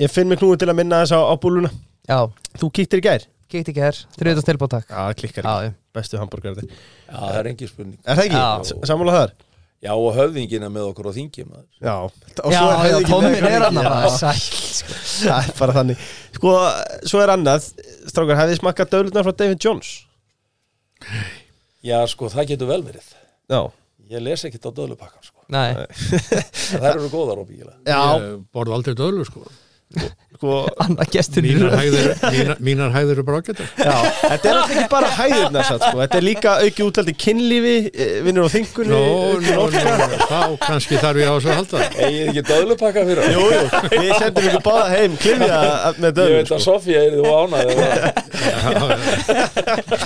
[0.00, 1.70] Ég finn mig knúið til að minna þess á, á búluna
[2.08, 2.18] Já,
[2.58, 5.72] Þú kíktir í gær kíkt ekki hér, þriðast tilbúð takk Já, klikkar Já, já.
[5.92, 6.66] Bestu hambúrgar Já,
[7.12, 8.38] það er engin spurning Er það ekki?
[8.40, 8.62] Já.
[8.64, 9.34] S- Sammála þar?
[9.82, 11.66] Já, og höfðingina með okkur á þingi maður.
[11.82, 14.42] Já Og Já, svo er já, höfðinginn með- er hann Já, bara sæll
[14.78, 14.96] sko.
[15.26, 16.04] Það er bara þannig
[16.38, 16.52] Sko,
[17.12, 17.66] svo er annað
[18.12, 19.90] Strákar, hefði smakkað döðlunar frá David Jones?
[21.82, 23.08] Já, sko, það getur vel verið.
[23.50, 23.60] Já
[24.12, 25.40] Ég les ekkit á döðlupakkan, sko.
[25.52, 27.78] Nei, Það eru góðar óbyggilega.
[27.88, 29.44] Já, Ég borð aldrei döðlu sko
[30.42, 35.10] Mínar hægðir, mínar, mínar hægðir eru bara ágættar þetta er alltaf ekki bara
[35.62, 36.00] satt, sko.
[36.00, 38.98] Þetta er líka auki útlælt í kynlífi eh, Vinnur á þingunni nó,
[39.62, 39.82] orka.
[39.86, 41.78] nó, þá kannski þarf ég á þessu að halda.
[42.08, 43.22] Egið ekki döðlupakka fyrir?
[43.36, 43.62] Jú, jú,
[43.92, 45.60] við sendum ykkur báða heim Klifja
[46.00, 46.66] með Ég döðlum veit að sko.
[46.66, 47.72] Sofía er þú ánæði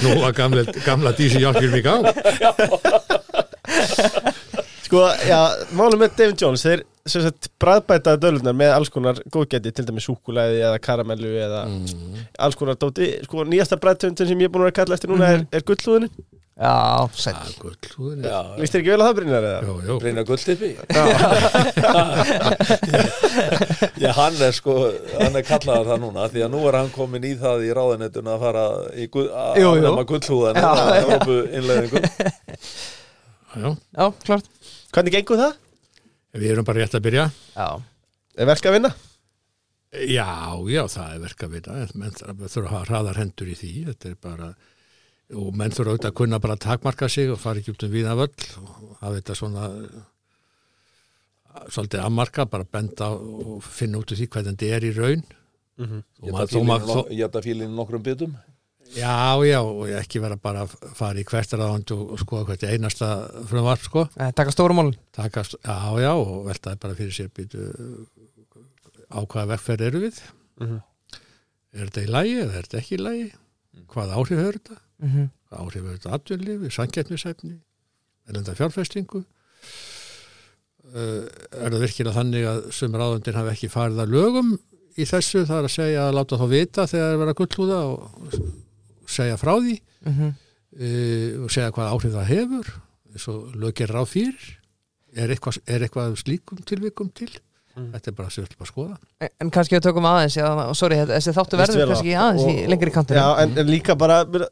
[0.02, 2.04] Snúa gamla, gamla dísi hjálpjum í gang
[4.86, 5.40] sko, já,
[5.78, 10.06] málum með David Jones Þeir sem sagt bræðbætaði döðlunar með alls konar góðgæti Til dæmis
[10.08, 11.60] súkulæði eða karamellu eða
[12.42, 13.06] alls konar dóti.
[13.28, 15.62] Sko, nýjasta bræðtöndin sem ég er búin að vera að kalla eftir núna er, er
[15.68, 16.08] gullhúðin
[16.56, 19.60] Já, er gull húðin Já, Vist þér ekki vel að það Brynjar eða?
[19.66, 20.70] Jó, jó reyna gulltippi
[24.00, 24.72] Já, hann er sko
[25.20, 28.30] hann er kallaðar það núna því að nú er hann komin í það í ráðinetun
[28.32, 28.62] að fara
[28.96, 29.84] í guð, að Jú, jú.
[30.56, 30.96] Já, já.
[31.02, 32.00] Evrópu innleðingu
[33.56, 34.48] Já, Já, klart
[34.94, 35.58] Hvernig gengur það?
[36.36, 37.26] við erum bara rétt að byrja.
[37.56, 37.68] Já,
[38.36, 38.90] Er verk að vinna?
[39.96, 40.28] Já,
[40.68, 43.70] já, það er verk að vita menn þurfa að hafa hraðar hendur í því.
[43.86, 44.48] Þetta er bara
[45.36, 47.94] og menn þurfa auðvitað að kunna bara að takmarka sig og fara ekki út um
[47.94, 49.70] viða völl og hafa þetta svona
[51.72, 55.24] svolítið að bara benda og finna út úr því hvernig þetta er í raun.
[55.76, 58.36] Maður, þó, Ég ætla fílinn nokkrum bitum
[58.94, 63.08] Já, já, og ekki vera bara að fara í hvert ráðand og, skoða hvert einasta
[63.50, 64.06] frumvarp, sko.
[64.16, 67.66] Eh, taka stórumálun Takast, já, já, og veltaði bara fyrir sér býtu
[69.10, 70.20] á hvaða vegferð eru við.
[71.76, 73.28] Er þetta í lægi eða er þetta ekki í lægi?
[73.92, 74.78] Hvað áhrif hefur þetta?
[75.02, 75.30] mm -hmm.
[75.46, 77.56] Hvað áhrif hefur þetta atvinnlifi, sangetnisæfni,
[78.28, 79.24] er þetta fjárfestingu?
[80.86, 84.52] Uh, er það virkilega þannig að sem ráðandinn hafi ekki farið að lögum
[84.96, 87.40] í þessu, það er að segja að láta þá vita þegar það er verið að
[87.40, 88.65] gullhúða og
[89.08, 90.34] segja frá því Mhm.
[90.76, 92.70] uh, og segja hvað áhrif það hefur
[93.16, 94.46] eins og lögir ráð fyrir.
[95.16, 97.30] Er eitthvað, er eitthvað slíkum tilvikum til?
[97.76, 98.94] Þetta er bara að sér að skoða.
[99.20, 102.62] En- En kannski við tökum aðeins já, Sorry, þetta- þessi þáttu verður kannski aðeins í
[102.64, 104.46] Og- lengri kantinu Já, en, en líka bara, bara,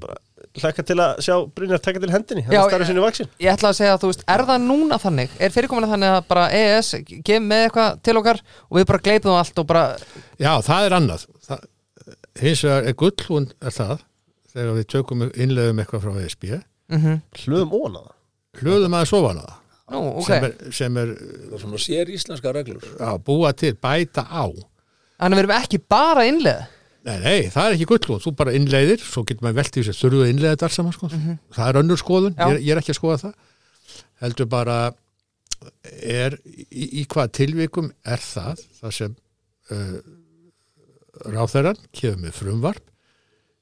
[0.00, 0.16] bara
[0.56, 3.68] hlaka til að sjá Brynjar taka til hendinni hann Já, starfið sinni vaksin Ég ætla
[3.72, 6.90] að segja að þú veist, er það núna þannig er fyrirkomulega þannig að bara EES
[7.24, 9.96] gef með eitthvað til okkar og við bara gleipum allt og bara,
[10.40, 11.26] Já, það er annað
[12.40, 14.04] hins vegar er gullhún er það
[14.52, 16.48] þegar við tökum innlegum eitthvað frá ESB
[16.92, 18.14] mm hlöðum óna það.
[18.60, 19.58] Hlöðum aðeins ofan á það.
[19.92, 20.26] Nú, ok.
[20.26, 21.12] Sem er, sem er
[21.60, 22.84] svona sér íslenska reglur.
[23.00, 24.44] Að búa til, bæta á.
[25.20, 26.68] Þannig við erum ekki bara innlega
[27.02, 30.04] Nei, nei, það er ekki gullhún, þú bara innleiðir svo getur maður velt í þessu
[30.04, 31.08] þurfuð að innleiða þetta alls saman sko.
[31.56, 33.32] það er önnur skoðun, ég, ég er ekki að skoða það.
[34.22, 34.76] Heldur bara
[35.98, 39.16] er, í, í hvað tilvikum er það það sem
[39.74, 39.96] uh,
[41.32, 42.82] ráþæran kefur með frumvarp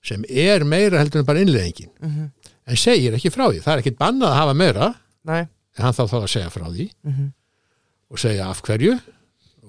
[0.03, 1.91] sem er meira heldur en bara innleiðingin.
[2.01, 2.31] Mhm.
[2.71, 4.95] en segir ekki frá því, það er ekkit bannað að hafa meira.
[5.25, 7.33] Nei, en hann þá þá að segja frá því Mhm.
[8.11, 9.01] og segja af hverju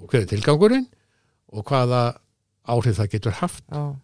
[0.01, 0.87] og hver er tilgangurinn
[1.51, 2.15] og hvaða
[2.67, 3.63] áhrif það getur haft.
[3.71, 3.95] Já.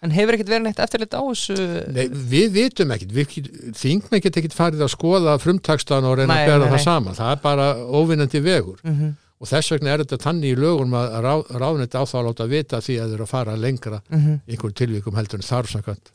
[0.00, 1.54] En hefur ekkert verið neitt eftirlit á þessu?
[1.92, 3.32] Nei, við vitum við,
[3.74, 6.84] þingmenn get ekkit farið að skoða frumtakstan og reyna Nei, að bera nei, það nei.
[6.84, 7.66] saman, það er bara
[7.98, 8.78] óvinnandi vegur.
[8.84, 11.32] Mhm, og þess vegna er þetta tanni í lögum að rá,
[11.62, 14.54] ráðnett á þá að láta vita því að þeir eru að fara lengra mhm, í
[14.56, 16.12] einhverjum tilvikum heldur en þarf samkvæmt,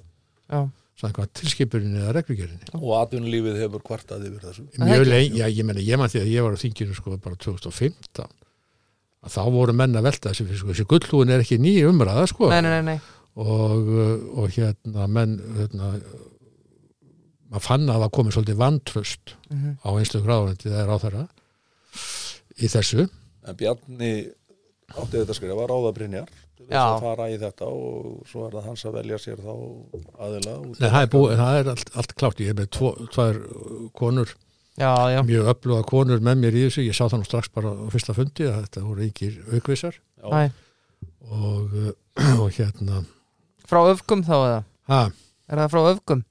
[0.51, 0.59] Já,
[0.99, 2.67] samkvæmt tilskipurinni eða reglugerinni.
[2.77, 4.65] og atvinnulífið hefur kvartað yfir þessu.
[4.83, 7.35] Mjög lengi, já ég menna ég man því að ég var á þinginu sko bara
[7.47, 8.27] 2015
[9.23, 12.49] að þá voru menn að velta þessi, sko, þessi gullhúin er ekki ný umræða sko.
[12.51, 12.99] Nei, nei, nei, nei.
[13.39, 15.93] og, uh, og hérna menn hérna,
[17.53, 19.71] maður fann að það komið svolítið vantröst Mhm.
[19.85, 21.23] á einstaklega ráðunendi það er á þeirra
[22.59, 23.07] í þessu.
[23.47, 24.13] En Bjarni
[24.93, 26.83] átti þetta skrifa ráða Brynjar til þess Já.
[26.85, 29.53] að fara í þetta og svo er það hans að velja sér þá
[30.27, 32.43] aðila Nei, það er, búið, það er allt, allt klárt.
[32.43, 33.39] Ég er með tvo, tvær
[33.97, 34.35] konur
[34.73, 36.81] Já, já, mjög öfluga konur með mér í þessu.
[36.87, 41.75] Ég sá það nú strax bara á fyrsta fundi að þetta voru yngir aukvisar og,
[41.77, 41.91] uh,
[42.41, 43.03] og hérna.
[43.69, 44.61] Frá öfgum þá eða?
[44.89, 45.01] ha,
[45.51, 46.23] Er það frá öfgum?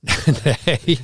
[0.44, 0.96] nei,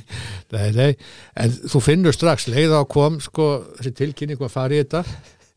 [0.51, 0.91] nei, nei.
[1.37, 5.03] En þú finnur strax, leið á kom sko, þessi tilkynning að fara í þetta.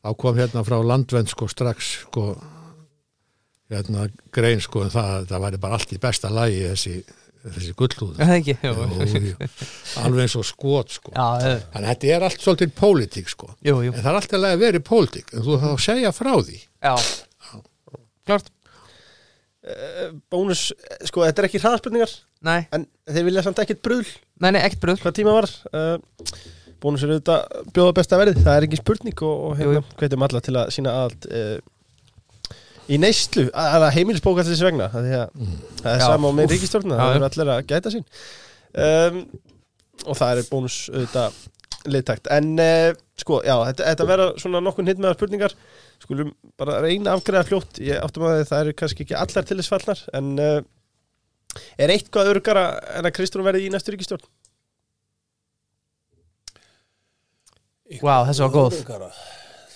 [0.01, 2.35] Þá kom hérna frá landvend sko strax sko
[3.71, 6.95] hérna grein sko um það að það væri bara allt í besta lagi þessi,
[7.47, 8.23] þessi gullhúð.
[10.03, 11.13] Alveg eins og skot sko.
[11.15, 13.53] já, eh, að þetta er allt svolítið pólitík sko.
[13.63, 16.59] jú, jú, en það er alltaf að vera pólitík en þú þá segja frá því.
[16.83, 16.95] Já.
[18.27, 18.51] Klart,
[20.33, 22.13] Bónus, eh, sko, þetta er ekki hraðspurningar
[22.47, 24.09] nei, En þeir vilja samt ekkert bröðl
[24.41, 25.51] nei, nei, ekkert bröð Hvað tíma var?
[25.75, 25.99] Uh,
[26.81, 30.43] Bónus er auðvitað bjóða besta verið Það er ekki spurning og, og hérna, hvetjum alla
[30.45, 31.59] til að sína allt uh,
[32.91, 35.45] Í neyslu, að að heimilisbóka þessi vegna af Því að
[35.83, 36.07] það er Já.
[36.09, 36.59] sama á með Já,
[36.91, 38.07] Það eru allir að gæta sín.
[38.81, 39.21] Um,
[40.09, 41.39] Og það er bónus auðvitað
[41.91, 42.29] liðtækt.
[42.35, 42.89] En uh,
[43.21, 45.55] sko, já, þetta, þetta vera svona nokkun hitt með spurningar.
[46.03, 47.81] Skulum bara reyna að afgreða fljótt.
[47.85, 50.59] Ég áttum að það eru kannski ekki allar til þess fallnar En uh,
[51.79, 52.65] er eitthvað örgara
[52.99, 54.25] en að Kristrún verði í næstu ríkistjórn?
[58.01, 58.75] Vá, þessi var góð.
[58.79, 59.13] Öruggara.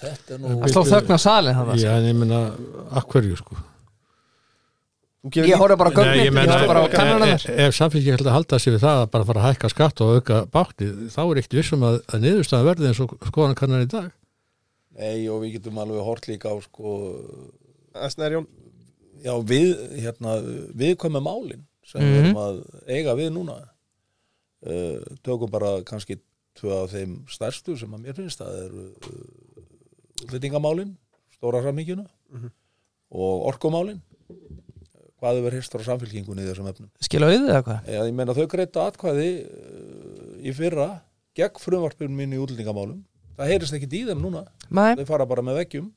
[0.04, 2.40] Þetta er nú Það sló þögn á salin hann já, en ég meina,
[3.00, 3.60] akkverju sko
[5.34, 7.76] Ég horfði bara á Nei, gögnin, ég ég meina, horfði bara á ef, kannanum ef,
[7.78, 10.40] samfélki held að halda sig við það að bara fara að hækka skatt og auka
[10.52, 14.10] bátti þá er ekkert vissum að, að niðurstaðan verði eins og skoðan kannar í dag
[14.94, 16.98] Nei, og við getum alveg hort líka á sko,
[17.96, 18.44] að Snærjón
[19.24, 19.72] já, við,
[20.04, 20.36] hérna,
[20.76, 22.24] viðkvæmi málin sem við Mhm.
[22.24, 23.56] erum að eiga við núna.
[24.64, 26.16] Uh, tökum bara kannski
[26.56, 29.64] tvö af þeim stærstu sem að mér finnst það eru uh,
[30.24, 30.94] útlendingamálin
[31.34, 32.06] stóra samíkjuna
[33.14, 33.98] og orkumálin.
[35.20, 36.88] Hvað hefur hýrstur á samfélkingunni í þessum efnum?
[37.04, 37.86] Skil auðið eða hvað?
[37.88, 40.88] Eða, ég meina þau greita atkvæði uh, í fyrra
[41.36, 43.02] gegn frumvarpinu mín í útlendingamálum.
[43.36, 44.44] Það heyrist ekki í þeim núna.
[44.70, 45.88] Nei, þau fara bara með veggjum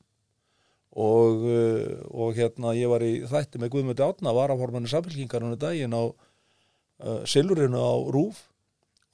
[0.96, 6.02] og, uh, og hérna ég var í þætti með Guðmundi Átna varaformanni samfélkingarinu daginn á
[6.08, 8.46] uh, Silurinu á Rúf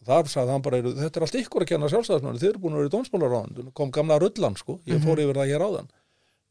[0.05, 2.77] og þar sagði hann bara, þetta er allt ykkur að kenna sjálfstæðismanni, þið eru búin
[2.77, 5.91] að vera í dómsmálaráðan kom gamla rullan sko, ég fór yfir það hér áðan.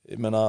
[0.09, 0.43] Ég meina,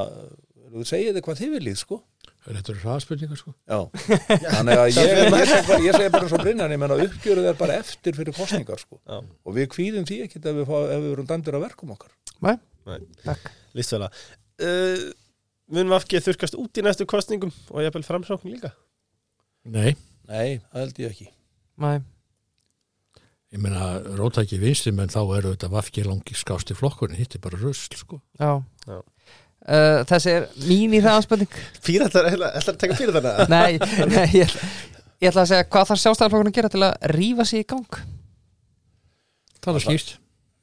[0.73, 2.01] þú segið þið hvað þið viljið sko?
[2.45, 3.53] Þetta eru hraðspurningar sko.
[3.65, 3.79] Já,
[4.57, 7.51] þannig að ég, ég, segi bara, ég segi bara eins og Brynjan, ég menna uppgjöruð
[7.53, 8.99] er bara eftir fyrir kostningar sko.
[9.01, 9.21] Já.
[9.21, 12.13] og við kvíðum því ekkit ef við, fá, ef við erum dæmdur að verkum okkar.
[12.45, 12.57] Nei,
[12.89, 12.99] Nei.
[13.25, 13.53] takk.
[13.77, 14.11] Listfæla
[14.63, 15.05] uh,
[15.73, 18.75] Munum við afgeð þurkast út í næstu kostningum og ég vil framsókn líka?
[19.65, 19.95] Nei,
[20.29, 21.27] Nei, það held ég ekki.
[21.81, 21.95] Nei,
[23.55, 27.61] ég meina rótæki vinstri menn þá eru þetta vafki langi skásti flokkurinn hitt er bara
[27.61, 28.21] rusl sko.
[28.41, 29.01] Já, Já.
[29.65, 31.55] Uh, Þessi er mín í hraðanspölding
[31.87, 33.79] Píratar, ætlar að taka píratarna Nei,
[34.11, 34.51] nei ég,
[35.25, 37.97] ég ætla að segja hvað þarf sjálfstæðarflokkurinn að gera til að rífa sig í gang?
[39.65, 40.13] Það er skýrt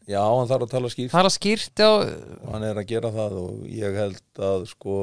[0.10, 1.14] Já, hann þarf að tala skýrt.
[1.14, 1.92] Að skýrt á
[2.52, 4.96] hann er að gera það og ég held að sko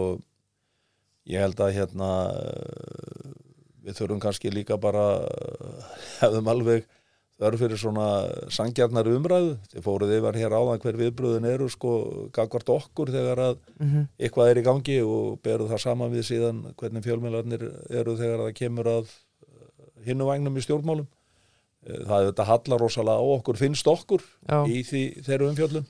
[1.29, 2.09] ég held að hérna
[3.85, 5.05] við þurfum kannski líka bara
[6.21, 6.87] hefðum alveg
[7.39, 8.07] þörf fyrir svona
[8.51, 9.53] sangjarnar umræðu.
[9.71, 11.93] Þið fóruð yfir hér áðan hver viðbröðin eru sko
[12.35, 14.09] gagvart okkur þegar að Mhm.
[14.19, 18.55] eitthvað er í gangi og beru það saman við síðan hvernig fjölmjölarnir eru þegar það
[18.59, 19.07] kemur að
[20.05, 21.07] hinnu vagnum í stjórnmálum
[21.89, 25.87] það er þetta hallar rosalega á okkur finnst okkur Já, í því þeirra umfjöllun.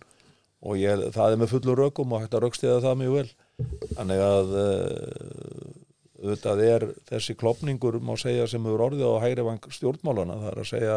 [0.68, 3.28] Og ég, það er með fullur rökum og hægt að rökstiða það mjög vel.
[3.94, 5.68] Þannig að uh,
[6.18, 10.60] auðvitað er þessi klopningur má segja sem hefur orðið á hægri vang stjórnmálana það er
[10.64, 10.96] að segja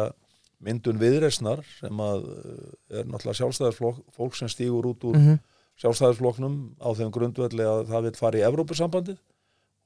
[0.62, 2.66] myndun viðreisnar sem að uh,
[2.98, 5.38] er náttúrulega sjálfstæðisflokk fólk sem stígur út úr Mhm.
[5.82, 9.18] sjálfstæðisflokknum á þeim grundvelli að það vil fara í Evrópusambandið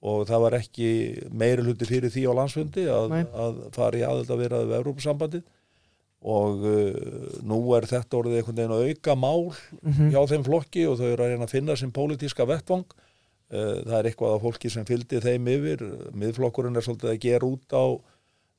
[0.07, 0.89] og það var ekki
[1.35, 3.15] meiri hluti fyrir því á landsfundi að,
[3.47, 5.47] að fara í aðeld að vera við Evrópusambandið.
[6.27, 6.93] Og uh,
[7.47, 9.43] nú er þetta orðið einhvern veginn að auka mál
[9.83, 10.09] Mhm.
[10.15, 12.87] hjá þeim flokki og þau eru að reyna að finna sem pólitíska vettvang.
[13.47, 15.85] Uh, það er eitthvað af fólki sem fylgdi þeim yfir.
[16.19, 17.85] Miðflokkurinn er svolítið að gera út á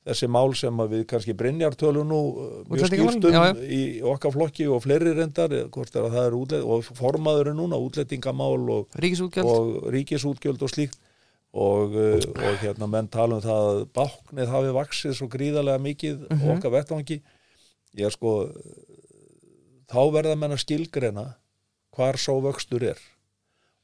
[0.08, 3.58] þessi mál sem að við kannski Brynjar tölum nú uh, mjög skýrstum já, já.
[3.64, 3.80] í
[4.14, 8.62] okkar flokki og fleiri reyndar eh, er að er útlet og formaður er núna útlettingamál
[8.78, 9.48] og, ríkisútgjöld.
[9.48, 10.96] og ríkisútgjöld og slíkt
[11.52, 16.24] og, uh, og hérna menn tala um það að báknið hafi vaksið svo gríðarlega mikið
[16.28, 17.20] mm okkar vettvangi.
[17.98, 18.34] Ég er sko
[19.88, 21.26] þá verða menn að skilgreina
[21.96, 23.00] hvar sá vöxtur er.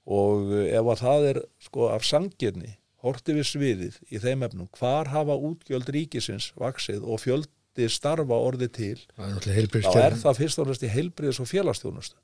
[0.04, 5.11] Og ef að það er sko af sangirni horti við sviðið í þeim efnum hvar
[5.12, 10.71] hafa útgjöld ríkisins vaksið og fjöldi starfa orði til er þá er það fyrst og
[10.71, 12.16] næst í heilbriðis og félagsþjónustu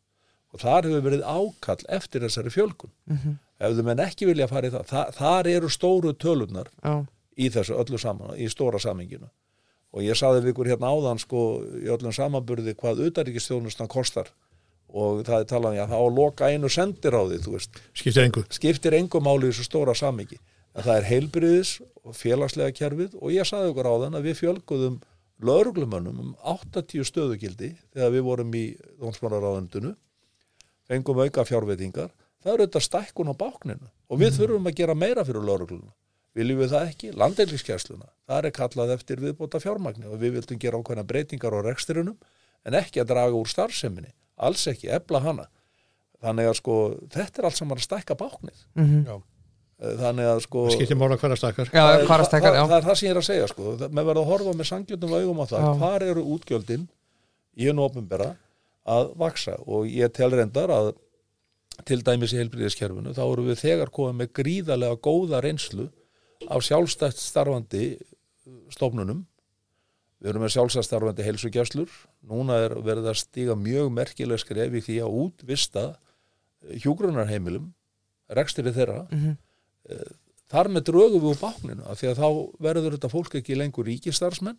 [0.53, 3.39] og þar hefur verið ákall eftir þessari fjölkun Mhm.
[3.61, 7.07] ef þau menn ekki vilja fara í það, það þar eru stóru tölunar Já,
[7.39, 9.29] í þessu öllu saman, í stóra saminginu
[9.93, 14.29] og ég saði við ykkur hérna áðan sko í öllum samanburði hvað utaríkistjónustan kostar.
[14.93, 17.53] Og það er talað um já, það á að loka einu sendir á því þú
[17.55, 18.43] veist, Skiptir engu.
[18.51, 20.39] Skiptir engum máli í þessu stóra samingi
[20.75, 23.15] en það er heilbriðis og félagslega kerfið.
[23.23, 25.01] Og ég saði ykkur áðan að við fjölguðum
[25.43, 28.65] lögreglumönnum um 80 stöðugildi þegar við vorum í
[30.91, 32.11] fengum auka fjárveitingar
[32.43, 33.89] það eru þetta stækkun á bákninu.
[34.11, 35.93] Og við þurfum að gera meira fyrir lögregluna.
[36.35, 40.79] Viljum við það ekki, landeilískjæsluna þar er kallað eftir viðbóta fjármagni og við vildum gera
[40.79, 42.17] ákveðna breytingar á reksturinnum
[42.67, 44.13] en ekki að draga úr starfseminni.
[44.41, 45.49] Alls ekki, ebla hana.
[46.23, 46.75] Þannig að sko,
[47.13, 48.65] þetta er allt saman að stækka báknið.
[48.77, 49.03] Mhm.
[49.81, 50.77] þannig að sko Það
[51.41, 51.69] stakkar.
[51.73, 53.77] Já, það, er- stekka, það, það er það sem ég er að segja sko.
[53.81, 55.61] Það- menn verða að horfa með sangjörnum augum á það.
[55.65, 55.79] Já.
[55.81, 56.89] hvar eru útgjöldin?
[57.57, 58.37] Í hennu opinbera
[58.89, 60.93] að vaksa og ég tel reyndar að
[61.89, 65.89] til dæmis í heilbriðiskerfinu þá eru við þegar komið með gríðarlega góða reynslu
[66.51, 67.85] af sjálfstætt starfandi
[68.73, 69.25] stofnunum.
[70.21, 71.93] Við erum með sjálfstætt starfandi heilsugjastlur
[72.29, 75.85] núna er verið að stíga mjög merkileg skref í því að útvista
[76.85, 77.71] hjúgrunarheimilum
[78.37, 79.07] rekstiri þeirra.
[79.11, 79.39] Mhm.
[80.51, 82.29] þar með drögum við úr bákninu af því að þá
[82.61, 84.59] verður þetta fólk ekki lengur ríkistarfsmenn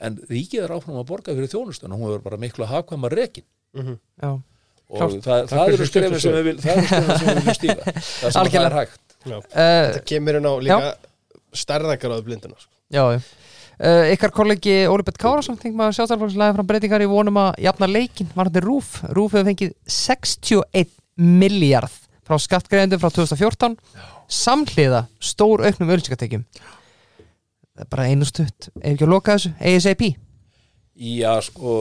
[0.00, 3.46] en ríkið er áfram að borga fyrir þjónustuna, hún verður bara miklu hagkvæma rekin
[3.76, 4.30] Já,
[4.88, 5.18] og Klárt.
[5.26, 8.00] það, það eru stuttu sem við vil, það eru skrefin sem við viljum stíga það
[8.00, 8.70] sem að það Algjörlega.
[8.70, 10.88] er hægt uh, Þetta kemur inn á líka
[11.62, 12.72] stærðangaráðu blindina sko.
[12.94, 13.04] já.
[13.78, 18.30] Uh, ykkar kollegi Óli Bett Kárasson þingmaður sjálfstæðarflokkslega fram breytingar í vonum að jafna leikin
[18.34, 20.90] var þetta Rúf Rúf hefur fengið 61
[21.38, 21.94] miljard
[22.26, 23.76] frá skattgreðendum frá 2014
[24.28, 28.66] samhliða stór auknum ölsingatekjum það er bara einu stutt.
[28.82, 30.02] Ef ekki að loka þessu, ASAP
[30.98, 31.76] Já, sko,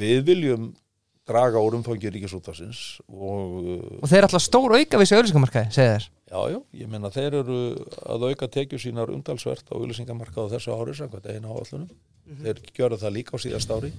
[0.00, 0.70] við viljum
[1.28, 5.92] draga úr umfangi ríkisútafsins og og þeir er alltaf stór auka við þessu ölsingamarkaði, segir
[5.92, 7.58] þeir já, já, ég meina þeir eru
[8.02, 11.92] að auka tekjur sínar umtalsvert á auðlýsingamarkað á þessu ári samkvæmt einu áallunum
[12.42, 13.92] þeir gjöra það líka á síðast ári.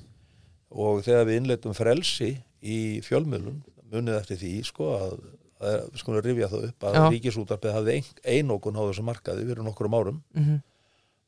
[0.74, 2.32] Og þegar við innleitum frelsi
[2.64, 3.60] í fjölmiðlun
[3.94, 5.18] munið eftir því sko að,
[5.62, 7.04] að við skulum rifja það upp að Já.
[7.14, 10.22] ríkisútarpið hafði ein, einokun á þessu markaði fyrir nokkurum árum.
[10.34, 10.62] Mm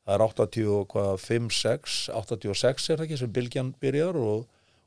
[0.06, 4.44] það er 85, 6 86 er það ekki sem bylgjan byrjar og,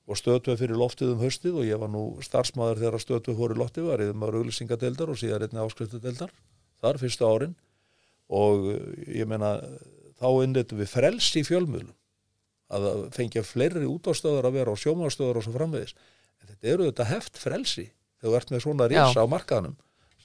[0.09, 3.57] og stöðtöð fyrir loftið um haustið og ég var nú starfsmæður þegar stöðtöð fór í
[3.59, 6.33] loftið var ég maður auglýsingadeildar og síðan einnig áskriftadeildar
[6.81, 7.55] þar fyrstu árin.
[8.29, 9.55] Og uh, ég meina
[10.19, 11.93] þá innleitum við frelsi í fjölmjölum
[12.69, 15.95] að fengja fleiri útástöðar að vera á sjómaðstöðar og svo framvegis.
[16.41, 17.87] En þetta eru þetta heft frelsi
[18.19, 18.97] þegar þú ert með svona Já.
[18.97, 19.77] risa á markaðanum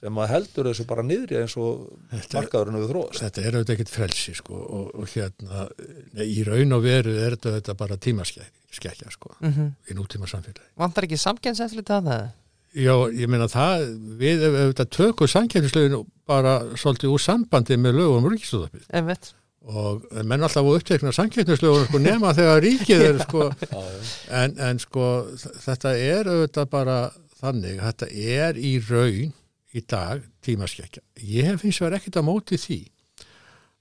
[0.05, 3.21] sem að heldur þessu bara niðri eins og markaðurinn við þróast.
[3.23, 5.67] Þetta er auðvitað ekkert frelsi sko og, og hérna
[6.13, 9.71] nei, í raun og veru er þetta, þetta bara tímaskekkja sko -hmm.
[9.89, 10.67] í nútíma samfélagi.
[10.77, 12.27] vantar ekki samkjænsefli til það?
[12.75, 13.87] Já, ég meina það,
[14.19, 19.31] við þetta tökum samkjæmnislögin bara svolítið úr sambandi með lögum um ríkistöðapið einmitt.
[19.65, 23.47] Og menn alltaf á upptekna samkjæmnislögum sko nema þegar ríkið er sko.
[24.41, 25.07] En, en sko
[25.63, 26.99] þetta er auðvitað bara
[27.39, 29.33] þannig, þetta er í raun
[29.75, 31.03] í dag tímaskekkja.
[31.21, 32.79] Ég hef finnst verið ekkert að móti því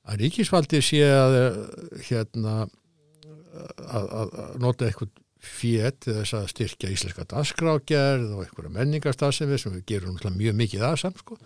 [0.04, 1.60] að ríkisvaldi sé að eh,
[2.08, 5.12] hérna að, að, nota eitthvað
[5.44, 10.86] fjett til þess að styrkja íslenska dagskrágerð og einhverja menningarstafsemi sem við gerum mjög mikið
[10.88, 11.36] að samt sko.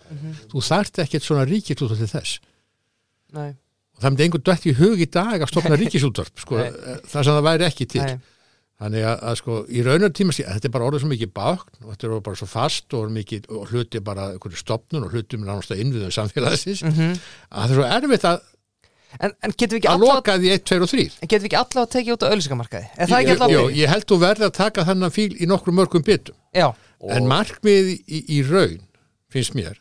[0.51, 2.37] Þú þarft ekkert svona ríkisútvarp til þess.
[3.35, 3.49] Nei,
[3.99, 6.69] og það myndi einhvern dætt í hug í dag að stopna ríkisútvarp sko, Nei.
[7.11, 8.05] það sem það væri ekki til.
[8.05, 8.37] Nei,
[8.79, 11.89] Þannig að, að sko, í raunar tíma þetta er bara orðið svo mikið bákn og
[11.91, 15.83] þetta er bara svo fast og, mikið, og hluti bara stopnun og hluti með náttúrulega
[15.83, 17.17] innviðum samfélagsins mm
[17.51, 18.37] að það er svo erfitt að,
[19.19, 21.03] en, en getum við ekki að allavega loka því 1, 2 og 3.
[21.25, 23.91] getum við ekki allavega að tekið út á ölsingamarkaði er það ekki Jú, allavega ég
[23.91, 26.35] held þú verði að taka þennan fíl í nokkru mörgum bitum.
[26.55, 26.67] já,
[27.19, 28.79] En markmið í, í raun,
[29.31, 29.75] finnst mér,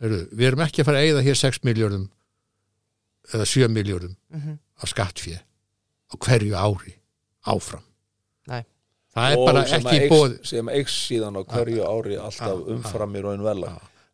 [0.00, 2.06] heru, við erum ekki að fara að eigða hér 6 miljardum
[3.32, 4.58] eða 7 miljardum Mhm.
[4.82, 6.94] af skattfé á hverju ári
[7.48, 7.84] áfram.
[8.50, 8.62] Nei.
[9.14, 10.32] Það er Og bara ekki að bóð.
[10.50, 13.70] sem eikst síðan á hverju ári alltaf Já, umfram í raun vela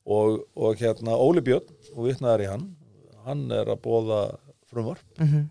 [0.06, 1.64] og, og hérna Óli Björn
[1.96, 2.66] og vitnaðar í hann
[3.24, 4.20] hann er að bóða
[4.70, 5.48] frumvarp mm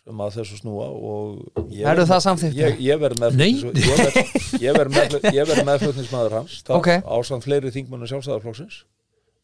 [0.00, 2.56] sem að þessu snúa og ég Verður verð- það samþykkt?
[2.56, 3.50] ég, ég verð með Nei.
[3.52, 6.88] ég verð- ég verð með, ég verð meðflutningsmaður hans það Ok.
[7.04, 8.78] ásamt fleiri þingmennu sjálfstæðarflokksins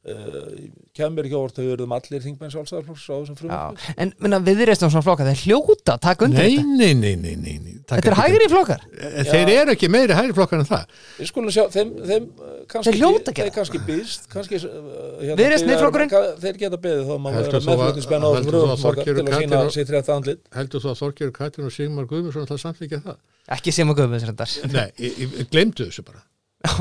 [0.06, 0.50] uh,
[0.96, 4.62] kemur ekki óvart að við erum allir þingmenn sjálfstæðarflokks á þessum frumvarpi en minna, við
[4.70, 7.72] reistum svona flokka þeir hljóta að taka undir Nei, þetta nei, nei, nei, nei, nei.
[7.86, 10.84] Taka þetta er ekki- hægri flokkar Eh, Þeir eru ekki meiri hægri flokkar en það.
[11.20, 14.56] Við skulum sjá, þeim, þeim uh, kannski, Þeir hljóta að gera þeir kannski býðst kannski,
[14.56, 14.72] uh,
[15.20, 16.14] hérna, Viðreisn, biðja- Miðflokkurinn?
[16.42, 18.66] Þeir geta beðið þá maður Heldur vera þú að- meðflutningsmenn á þessum heldur þú að
[18.66, 21.66] frumvarp Þorgeir til að Katrín sína og- sitt rétt andlit Heldur þú að Þorgjör Katrin
[21.70, 23.16] og Sigmar Guðmundsson ætla að samþykja það?
[23.56, 26.24] ekki sem að guðmins reyndar Nei, ég, ég glemdu þessu bara.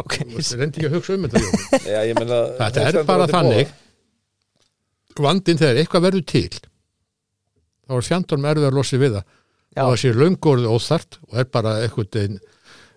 [0.01, 1.25] Ok, Þú reyndi ekki að hugsa um.
[1.93, 3.73] Já, ég meina, Þetta er bara þannig.
[5.15, 6.49] Vandinn þegar eitthvað verður til,
[7.87, 9.29] þá er fjandorm erfið að losi við það.
[9.75, 9.81] Já.
[9.83, 12.35] Og það sé löngorðu óþart og er bara eitthvað,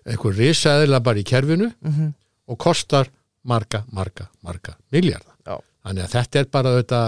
[0.07, 2.13] eitthvað risaðilega bara í kerfinu Mhm.
[2.49, 3.09] og kostar
[3.45, 5.35] marga, marga, marga miljardar.
[5.47, 5.57] Já.
[5.85, 7.01] Þannig að þetta er bara þetta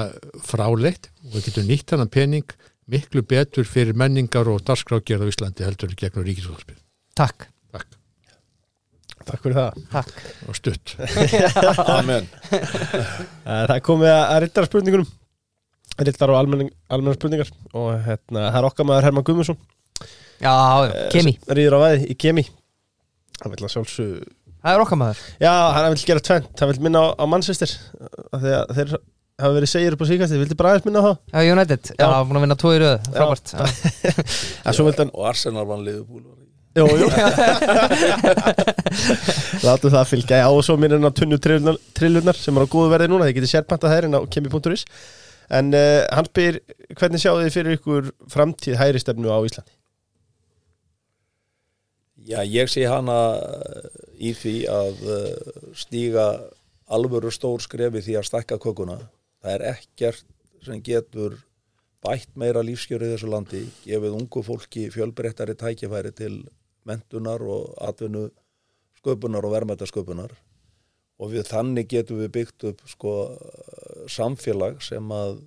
[0.47, 2.55] fráleitt og við getum nýtt þannig pening
[2.91, 6.75] miklu betur fyrir menningar og darskrákgerð á Íslandi heldur gegnum ríkisvöldspil.
[7.15, 7.47] takk,
[9.27, 9.41] Takk.
[9.43, 9.81] Fyrir það.
[9.91, 10.21] Takk.
[10.49, 10.95] Og stutt.
[11.99, 12.27] Amen.
[12.51, 13.11] Eh,
[13.45, 15.09] Það er komið að, rittara spurningunum
[16.01, 17.49] Rillar og almennar spurningar.
[17.77, 19.57] Og hérna, það er okkar maður Herman Gummusson
[20.41, 22.43] Já, já, Kemi, Rýður á væði í Kemi.
[23.41, 24.13] Hann vil að sjálfsög
[24.61, 25.21] það er okkar maður.
[25.41, 27.71] Já, hann vil gera tvent, hann vil minna á, á Manchester.
[28.31, 28.91] Af því að þeir
[29.41, 31.15] hafa verið segir upp á síkast þið vildi bara aðeins minna á það?
[31.33, 33.07] Já, United, já, búin að vinna tvo í röð.
[33.15, 33.53] Frábært.
[33.53, 33.61] Já.
[34.69, 36.21] En svo vildi hann, og Arsenal vann liðbúl
[36.77, 37.07] jú, jú
[39.65, 42.71] Látum það fylgja Já, og svo minnir hann á tunnu trillunar, trillunar sem er á
[42.71, 44.83] góðu verði núna, þið getið sérpanta þær inn á kemi.is
[45.51, 46.53] En uh, hann spyr,
[46.95, 49.73] hvernig sjáu þið fyrir ykkur framtíð hæri stefnu á Íslandi?
[52.21, 53.87] Já, ég sé hana eh,
[54.29, 56.25] í því að uh, stíga
[56.91, 58.99] alvöru stór skrefi því að stakka kökuna.
[59.41, 60.27] Það er ekkert
[60.63, 61.39] sem getur
[62.05, 66.35] bætt meira lífskjöru í þessu landi, gefið ungu fólki fjölbreyttari tækifæri til
[66.87, 68.29] mentunar og atvinnu
[69.01, 70.33] sköpunar og verðmættasköpunar
[71.21, 73.15] og við þannig getum við byggt upp sko
[74.09, 75.39] samfélag sem að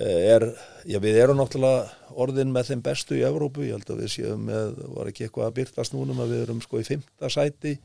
[0.00, 0.48] eh, er,
[0.90, 4.46] já við erum náttúrulega orðin með þeim bestu í Evrópu, ég held að við séum
[4.50, 7.76] með, var ekki eitthvað að byrtast núnum að við erum sko í fymta sæti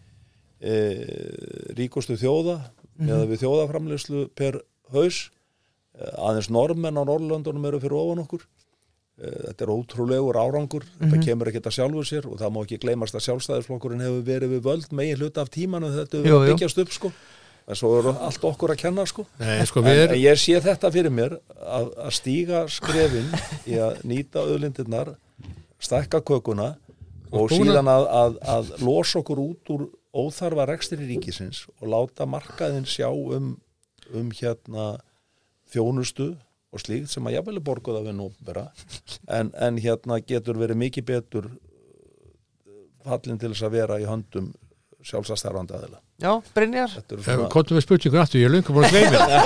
[0.59, 0.75] e,
[1.77, 2.59] ríkustu þjóða
[2.99, 4.59] með að við þjóðaframleyslu per
[4.93, 5.27] haus.
[5.95, 8.45] E, aðeins normenn á Norrlöndunum eru fyrir ofan okkur.
[8.45, 8.68] e,
[9.19, 10.85] þetta er ótrúlegur árangur.
[10.99, 14.55] Þetta kemur ekki að sjálfu sér og það má ekki gleymast að sjálfstæðisflokkurinn hefur verið
[14.55, 17.11] við völd megin hluta af tímanu þetta Jú, byggjast upp sko.
[17.69, 19.27] En svo er allt okkur að kenna sko.
[19.37, 23.29] Nei, sko, En, við en ég sé þetta fyrir mér að, að stíga skrefin
[23.69, 25.13] í að nýta auðlindirnar,
[25.77, 26.73] stækka kökuna
[27.29, 29.85] og síðan að, að, að losa okkur út úr
[30.15, 33.53] óþarfa rekstri ríkisins og láta markaðin sjá um,
[34.17, 34.95] um hérna
[35.69, 36.31] þjónustu
[36.69, 38.65] og slíkt sem að jafnvel er borguð af hennu opera
[39.27, 41.53] en, en hérna getur verið mikið betur uh,
[43.07, 44.51] fallin til þess að vera í höndum
[45.09, 46.01] sjálfsastærfandi aðila.
[46.19, 49.45] Já, Brynjar Þetta svona, Kontum við spurningur aftur, ég er löngu búin að gleyma það.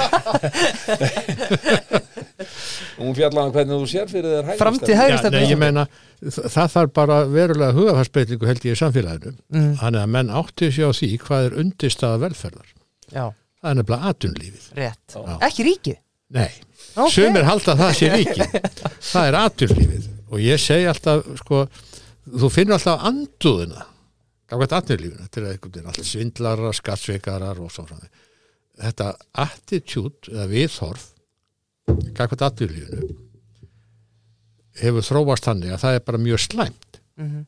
[3.03, 5.85] hún fjallaðan hvernig þú sér fyrir þér Framtíð stefnu nei, ég meina,
[6.25, 9.35] það þarf bara verulega hugafarsbreytingu held ég í samfélaginu.
[9.53, 9.69] Mm.
[9.83, 12.73] Þannig að menn átti sig á því hvað er undirstaða velferðar.
[13.13, 13.25] Já,
[13.63, 14.63] Það er nefnilega atunlífið.
[14.75, 15.35] rétt Já.
[15.47, 15.99] Ekki ríkið
[16.33, 16.49] Nei,
[16.95, 17.09] Ok.
[17.13, 18.47] sumir halda að það sé ríki.
[19.13, 20.07] það er atunlífið.
[20.33, 21.63] Og ég segi alltaf, sko,
[22.29, 23.85] þú finnur alltaf anduðina.
[24.49, 24.75] Gafkvæmt.
[25.23, 28.09] Þetta er einhvern veginn allt svindlarar, skattsveikarar og svo því.
[28.83, 29.07] Þetta
[29.45, 31.09] attitude eða viðhorf
[32.17, 33.07] gafkvæmt atunlífinu
[34.81, 37.43] hefur þróast þannig að það er bara mjög slæmt Mhm.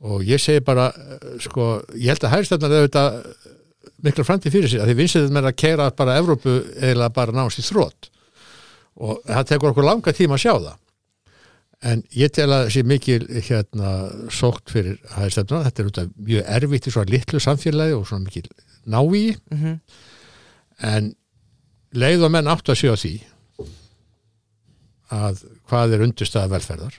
[0.00, 2.32] og ég segi bara eh, sko, ég held að
[2.72, 3.18] er auðvitað
[4.02, 6.54] mikla framtíð fyrir sig að því vinsið með að keira bara Evrópu
[6.90, 8.10] eða bara nást í þrótt
[8.98, 10.76] og það tekur okkur langa tíma að sjá það.
[11.88, 13.90] En ég tel að sé mikil hérna
[14.34, 18.48] sókt fyrir hægstæfnar, þetta er auðvitað mjög erfitt í svona litlu samfélagi og svona mikil
[18.90, 19.80] návíi Mhm.
[20.82, 21.14] en
[21.94, 23.12] leið og menn átt að sjá því
[25.14, 26.98] að hvað er undirstaða velferðar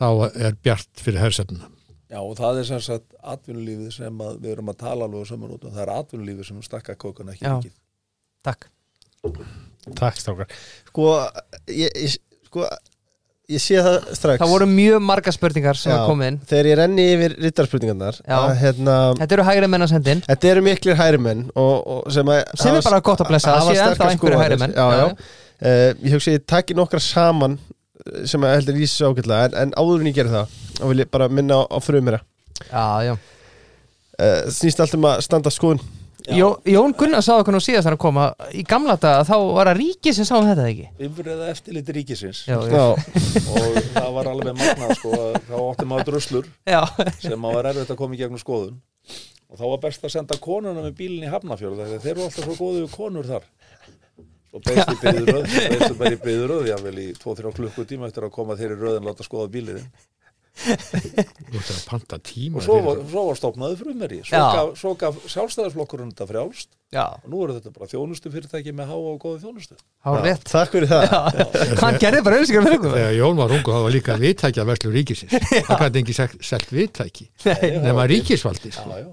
[0.00, 0.06] þá
[0.46, 1.66] er bjart fyrir hægstæfnar
[2.10, 5.52] Já og það er sem sagt atvinnulífið sem að við erum að tala alveg saman
[5.54, 7.52] út og það er atvinnulífið sem stakka kókana ekki Já.
[7.60, 7.74] mikið.
[8.48, 8.66] Takk.
[10.00, 10.54] Takk strákar.
[10.90, 11.04] Sko,
[11.70, 12.16] ég, ég,
[12.48, 12.64] sko,
[13.50, 14.42] ég sé það strax.
[14.42, 16.40] Það voru mjög marga spurningar sem Já, komið inn.
[16.50, 18.20] Þegar ég renni yfir rittarspurningarnar
[18.60, 22.32] hérna, Þetta eru hægri menn að senda inn Þetta eru miklir hærimenn og, og sem,
[22.34, 24.74] að, Sem er bara gott að blessa, það séu ennþá einhverju hægri menn.
[24.74, 25.28] Já, Já, já.
[25.60, 27.58] Uh, Ég hugsi ég takki nokkra saman
[28.28, 31.10] sem að heldur lýsa ágætlega en, en áður en ég geri það þá vil ég
[31.12, 32.20] bara minna á, á frumira
[32.68, 33.16] Já, já.
[34.20, 35.80] Uh, Snýst allt um að standa skoðun.
[36.36, 39.70] Jó, Jón Gunnar sá okkur nú síðast hann að koma í gamla daga þá var
[39.70, 40.88] það ríki sem sá um þetta ekki?
[41.06, 42.42] Yfirreða eftirliti ríkisins.
[42.44, 46.82] Já, og það var alveg magnað sko að þá átti maður druslur já.
[47.24, 48.76] sem að var erfitt að koma í gegnum skoðun.
[49.50, 52.44] Og þá var best að senda konuna með bílinn í Hafnafjörð þegar þeir eru alltaf
[52.44, 53.48] svo góðu við konur þar
[54.54, 58.56] og beðst í byðuröð beðst bara í byðuröð, jável í 2-3 klukkutíma eftir að koma
[58.58, 59.84] þeir í röðin láta skoða bílinn
[60.60, 64.48] Þú ert að panta tíma og svo var, svo var stopnaði frumeri svo Já.
[64.56, 67.04] gaf, svo gaf sjálfstæðisflokkurinn þetta frjálst já.
[67.22, 70.74] og nú eru þetta bara þjónustu fyrirtæki með háa og góða þjónustu Há rétt takk
[70.74, 71.06] fyrir það
[71.80, 74.92] Hann gerði bara auðvitað fyrir ykkur Þegar Jón var ungu, það var líka viðtækja verslu
[74.98, 75.38] ríkisins.
[75.70, 77.28] Það gæti ekki selt, selt viðtæki.
[77.46, 78.72] Nefna ríkisvaldi.
[78.74, 78.98] já, Sko.
[78.98, 79.08] já.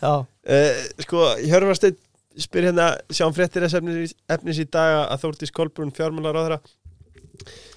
[0.00, 1.98] Já, uh, Sko, Hjörvarsteinn
[2.44, 6.60] spyr hérna sjáum fréttir þess efnis, efnis í dag að Þórtís Kolbrún fjármálar á þeirra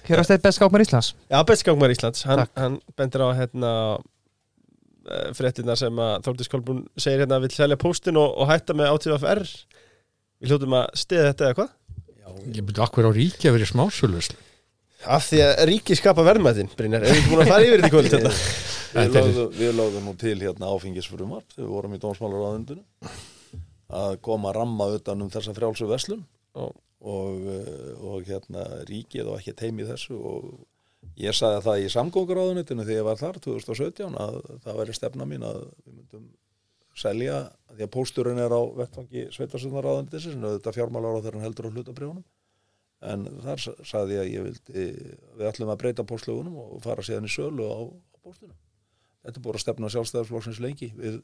[0.08, 5.76] hérast þetta best skápmar Íslands Já, bestgangmar Íslands hann, hann bendir á hérna uh, fréttina
[5.78, 9.46] sem að Þórtís Kolbrún segir hérna að vill selja póstin og, og hætta með átíðafr
[10.44, 11.70] Við hljótum að stiða þetta eða hvað?
[12.52, 14.36] Ég byrju akkur á ríki að vera smásöluslu.
[15.14, 17.94] Af því að ríki skapa verðmætin, Brynjar Erum við búin að fara yfir þetta í
[17.94, 18.32] kvöld hérna?
[18.94, 22.82] Við er- lögðum, við lögðum nú til hérna áfengisfrumar þegar við vorum í dómsmálaráðundinu
[23.94, 26.24] að koma að ramma utan um þessa frjálsu veslun
[26.58, 26.74] og,
[27.54, 30.16] eh, og hérna ríkið og ekki teimi þessu.
[30.18, 35.26] Og ég sagði það í samgóngaráðunitinu þegar ég var þar 2017 að það væri stefna
[35.30, 36.24] mín að við myndum
[36.94, 37.38] selja,
[37.74, 42.24] því að pósturinn er á vettfangi sveitarsundaráðunitis sem auðvitað fjármálar á þeirra heldur á hlutabrjónum
[43.04, 44.84] en þar sa- sagði ég að ég vildi
[45.36, 48.54] við ætlum að breyta póstlögunum og fara síðan í sölu á, á póstunum
[49.24, 50.92] þetta er bara stefna sjálfstæðarflokksins lengi.
[50.96, 51.18] Við,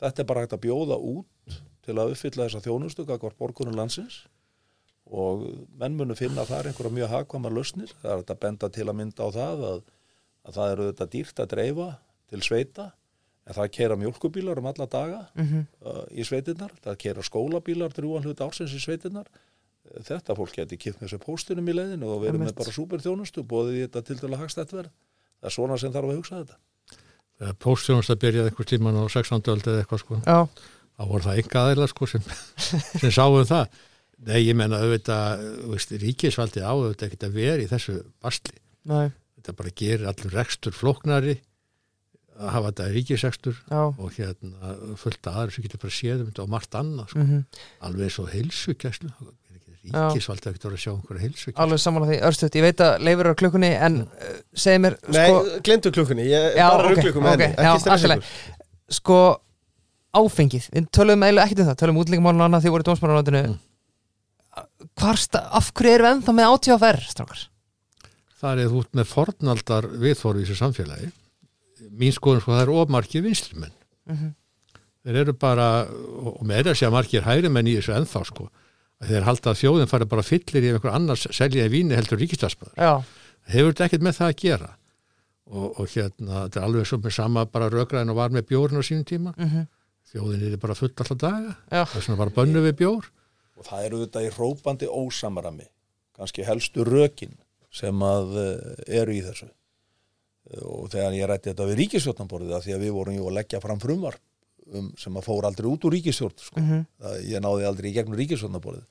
[0.00, 4.22] þetta er bara hægt að bjóða út til að uppfylla þessa þjónustu gagvar borgunum landsins.
[5.10, 5.42] Og
[5.80, 7.90] menn munu finna þar einhverja mjög hagkvæmar lausnir.
[8.02, 9.80] Það er þetta að benda til að mynda á það að,
[10.46, 11.88] að það eru þetta dýrt að dreifa
[12.30, 12.86] til sveita.
[13.50, 15.64] En það keira mjólkubílar um alla daga Mhm.
[15.82, 19.26] uh, í sveitinnar, það keira skólabílar drúan hlut ársins í sveitinnar
[20.06, 23.80] þetta fólk geti kipt með þessu póstunum í leiðinu og verið með bara superþjónustu bóðið
[23.88, 24.92] þetta til dæla hagstætt verð.
[25.40, 26.58] Það er svona sem þarf að hugsa þetta
[27.64, 29.52] póstjónust að byrjaði einhver tíman á 16.
[29.52, 30.38] öld eða eitthvað sko, Já,
[30.96, 32.26] þá voru það enga aðeila sko sem,
[33.00, 33.78] sem sáum það.
[34.20, 38.58] Nei, ég menna auðvitað, veist, ríkisvaldi á auðvitað ekkert að vera í þessu basli.
[38.90, 39.08] nei,
[39.40, 41.38] Þetta bara gerir allur rekstur flóknari
[42.40, 46.28] að hafa þetta ríkisrekstur já og hérna fullt að aðra sem getur bara séð um
[46.30, 47.24] þetta og margt annað sko.
[47.24, 47.42] mhm.
[47.88, 49.10] alveg eins og heilsugæslu
[49.84, 51.56] ríkisvaldi að geta að sjá einhverja heilsugæslu.
[51.64, 55.28] Alveg samanlega því, örstuðt, ég veit að leifur á klukkunni en uh, segið mér Nei,
[55.30, 55.38] sko,
[55.68, 59.18] glemdu klukkunni, ég Já, bara ok, rugglu með ok, henni, já, ekki stressa ykkur sko
[60.20, 63.42] áfengið, við töluðum eiginlega ekkert um það tölum útlíkamálun og annað því voru í dómsmálaráðinu
[63.50, 63.58] Mm.
[64.98, 67.42] hvar, sta- af hverju erum við ennþá með átíðafer, strákar?
[68.40, 69.86] það er út með fornaldar
[70.42, 71.10] þessu samfélagi.
[72.00, 73.72] Mín skoðum sko það eru ofmarkið vinstrimenn.
[74.10, 74.34] Mhm.
[75.06, 78.24] þeir eru bara og og með er að segja margir hægri menn í þessu ennþá
[78.26, 78.50] sko
[79.08, 82.76] þeir halda að þjóðin fari bara fyllir í einhver annars selja í víni heldur ríkistaspaður
[82.76, 82.92] Já,
[83.54, 84.70] hefur þetta ekkert með það að gera?
[85.50, 88.78] Og, og hérna þetta er alveg svo með sama bara rökræðin og var með bjórn
[88.78, 89.32] á sínum tíma.
[89.34, 89.64] Mhm,
[90.12, 91.56] þjóðin er bara full alltaf daga.
[91.66, 93.08] Já, það er svona bara bönnu við bjór.
[93.58, 95.66] Og það eru þetta í hrópandi ósamarami
[96.16, 97.34] kannski helstu rökin
[97.74, 99.50] sem að eh, eru í þessu.
[100.60, 103.60] Og þegar ég rætti þetta við ríkisstjórnarborðið að því að við vorum jú að leggja
[103.62, 104.22] fram frumvarp
[104.68, 106.60] um, sem að fór aldrei út úr ríkisstjórn sko.
[106.60, 108.88] mhm, það, ég náði aldrei í gegnum ríkisstjórnarborðið.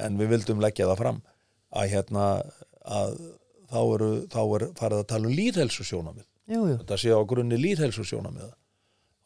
[0.00, 1.20] En við vildum leggja það fram
[1.70, 2.26] að hérna
[2.80, 3.18] að
[3.70, 8.06] þá eru, þá er farið að tala um líðhelsu sjónamið þetta sé á grunni líðhelsu
[8.06, 8.54] sjónamiða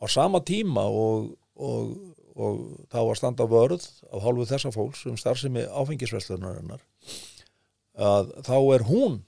[0.00, 1.94] á sama tíma og, og,
[2.36, 2.58] og
[2.92, 6.82] þá að standa vörð af hálfu þessa fólks um starfsemi áfengisverslunarinnar
[7.94, 9.22] að þá er hún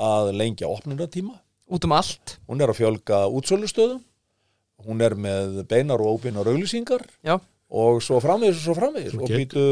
[0.00, 4.00] að lengja opnunatíma Út um allt, hún er að fjölga útsölustöðum
[4.86, 7.36] hún er með beinar og óbeinar auglýsingar já,
[7.70, 9.14] og svo framvegis og svo framvegis.
[9.14, 9.64] Svo og býtu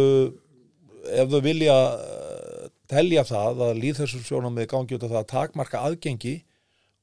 [1.08, 5.32] ef þau vilja eh, telja það að líð þessu sjónamið gangi út af það að
[5.32, 6.36] takmarka aðgengi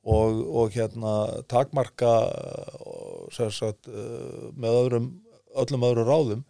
[0.05, 1.13] og, og hérna
[1.51, 5.11] takmarka eh, sem sagt, eh, með öðrum
[5.55, 6.41] öllum öðrum ráðum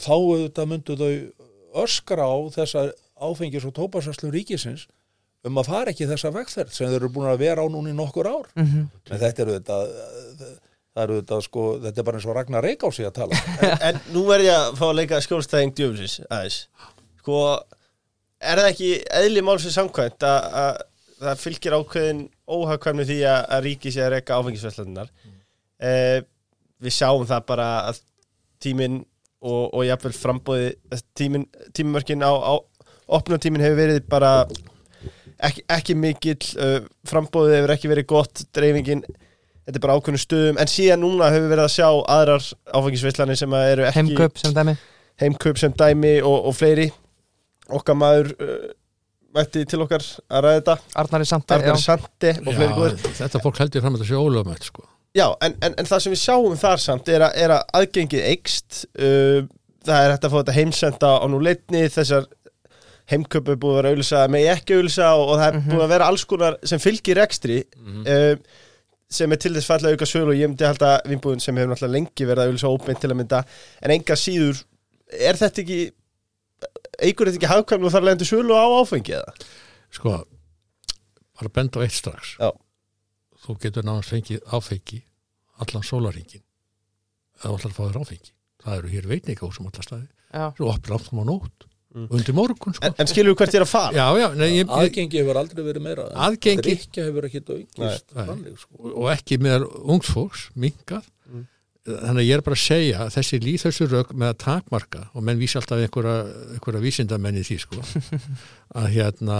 [0.00, 1.12] þá auðvitað myndu þau
[1.84, 2.88] öskra á þessa
[3.20, 4.88] áfengis og tópasarslu ríkisins
[5.46, 7.96] um að fara ekki þessa vegferð sem þeir eru búin að vera á núna í
[7.96, 8.50] nokkur ár.
[8.60, 9.94] Mhm, en þetta er auðvitað
[10.94, 13.42] það er auðvitað sko, þetta er bara eins og Ragnar Reykjási að tala.
[13.66, 16.58] En, en nú verð ég að fá að leika skjólstæðing djöfusins aðeins.
[17.20, 17.40] Sko,
[18.40, 20.82] er það ekki eðli málsins samkvæmt að, að
[21.20, 25.10] það fylgir ákveðin óhagkvæmni því að, að ríki sé að rekka áfengisveslaninnar
[25.84, 26.18] eh,
[26.80, 27.98] Við sjáum það bara að
[28.64, 29.02] tíminn
[29.40, 30.70] og, og jafnvel frambóði
[31.16, 32.54] tíminn, tímumörkin á, á
[33.20, 34.30] opnutíminn hefur verið bara
[35.44, 39.04] ekki, ekki mikill uh, frambóðið hefur ekki verið gott dreifingin
[39.70, 40.58] þetta er bara ákveðnum stöðum.
[40.60, 42.48] En síðan núna hefur verið að sjá aðrar
[42.80, 44.76] áfengisveislanir sem að eru ekki heimkaup sem dæmi.
[45.22, 46.88] Heimkaup sem dæmi og, og fleiri.
[47.70, 48.54] Okkar maður uh,
[49.36, 50.74] mætti til okkar að ræða þetta.
[51.04, 54.18] Arnari Sante, Arnar já, Sandi og fleiri góður þetta fólk heldur fram að þetta sé
[54.24, 54.86] ólöfumætt sko.
[55.14, 58.26] Já, en, en, en það sem við sjáum þar samt er að, er að aðgengið
[58.30, 59.40] eikst uh,
[59.86, 62.26] það er hægt að fá þetta heimsenda á nú leitni þessar
[63.10, 65.70] heimköpu búið að vera auðlýsa með ekki auðlýsa og, og það er Mhm.
[65.72, 67.56] búið að vera alls konar sem fylgir rekstri.
[68.06, 68.34] Uh,
[69.10, 71.96] sem er til þess falla auka sölu og ég myndi halda vinnbúðin sem hefur náttúrulega
[71.96, 73.40] lengi verið að auðlýsa óbeint til að mynda
[73.82, 74.60] en enga síður
[75.30, 75.78] er þetta ekki
[77.00, 79.34] eigur þetta ekki hagkvæmlu og þar leðandi sölu á áfengi eða?
[79.90, 80.16] sko,
[81.40, 82.50] bara benda á eitt strax Já.
[83.46, 85.00] þú getur náðast fengið áfengi
[85.64, 86.44] allan sólaringin
[87.42, 91.24] eða allar fáður áfengi það eru hér veitingahúsum allar staði já, svo opnir áttum á
[91.26, 91.66] nótt.
[91.90, 92.86] Undir morgun sko.
[92.86, 93.94] En, en skilur við hvert er að fara?
[93.96, 97.40] já, já, nei, ég, aðgengi hefur aldrei verið meira Aðgengi- drikja hefur ekki
[98.14, 98.92] þannig sko.
[98.94, 99.64] Og ekki með
[99.96, 101.08] ungsfólks minkað.
[101.30, 101.46] Mm.
[101.90, 105.24] þannig að ég er bara að segja að þessi líðhauðsur rök með að takmarka og
[105.26, 106.16] menn vísi alltaf einhverja,
[106.54, 107.80] einhverja vísindamenn í því sko
[108.80, 109.38] að hérna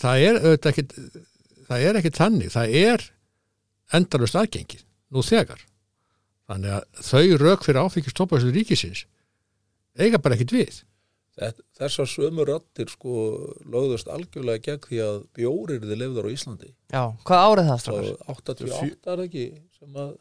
[0.00, 0.86] það er auðvitað ekki
[1.68, 3.04] það er ekki þannig, það er
[3.98, 5.60] endalust aðgengið nú þegar.
[6.48, 9.04] Þannig að þau rök fyrir áfengist tópaðslu ríkisins
[10.00, 10.80] eiga bara ekkit við
[11.32, 13.12] Þessar sömu rattir sko
[13.72, 16.68] lögðust algjörlega gegn því að bjórir þið lefður á Íslandi.
[16.92, 18.12] Já, hvað árið það strákar?
[18.34, 19.46] 88 er það ekki
[19.78, 20.12] sem að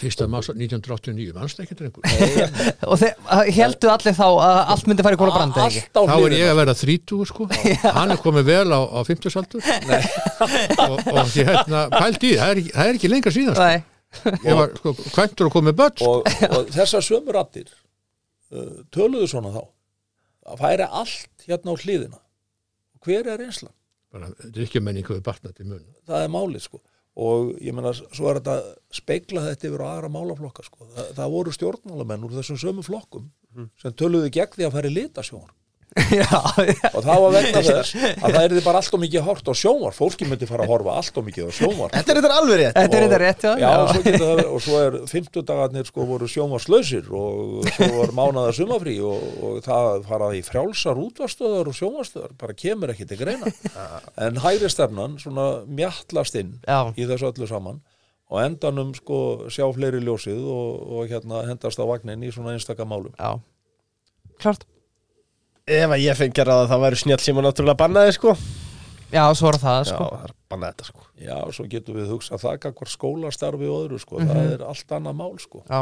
[0.00, 2.04] fyrsta mars 1989, mannst ekki drengur?
[2.90, 5.82] Og þeir heldu allir þá að allt myndi fara í kóla brandi ekki?
[5.94, 7.48] þá er ég að vera 30 sko.
[7.98, 12.54] Hann er komið vel á, á 50 saldur og, og því hérna pælt í, það
[12.54, 13.66] er ekki, það er ekki lengra síðan sko.
[13.70, 16.14] Nei, ég var sko kvæntur og komið börn sko.
[16.18, 19.62] og, og þessar sömu rattir uh, töluðu svona þá
[20.50, 22.22] að færi allt hérna á hliðina.
[23.04, 23.44] Hver er
[25.70, 25.84] mun.
[26.08, 26.80] Það er málið sko.
[27.20, 28.56] Og ég meina svo er þetta
[28.94, 30.86] speikla þetta yfir á aðra málaflokka sko.
[30.94, 33.30] Það, það voru stjórnmálamenn úr þessum sömu flokkum
[33.82, 35.48] sem töluðu gegn því að færi litasjón
[35.90, 39.96] og það var vegna þess að það er bara allt og mikið hort á sjónvar
[39.96, 42.76] fólki myndi fara að horfa allt og mikið á sjónvar Þetta er þetta alveg rétt.
[42.76, 43.52] Þetta er þetta rétt, já.
[43.58, 48.54] Já, og svo, það, og svo er fimmtudagarnir sko voru sjónvarslausir og svo var mánaða
[48.60, 53.50] sumafrí og, og það faraði í frjálsar útvarstöðar og sjónvarstöðar bara kemur ekki til greina.
[54.30, 56.92] En hægri stefnan svona mjallast inn Já.
[56.94, 57.82] í þessu öllu saman
[58.30, 62.86] og endanum sko sjá fleiri ljósið og, og hérna hendast á vagnin í svona einstaka
[62.86, 63.10] málum.
[63.18, 63.40] Já,
[64.38, 64.69] klart
[65.70, 68.34] Ef að ég fengi að ráða þá væri snjall sem að náttúrulega bannaði sko.
[69.10, 70.08] Já, svo er það, Já, sko.
[70.10, 71.06] það er bannað þetta sko.
[71.20, 75.18] Já, svo getum við hugsað það hvað skólastarfi og öðru sko, það er allt annað
[75.18, 75.62] mál sko.
[75.66, 75.80] Já,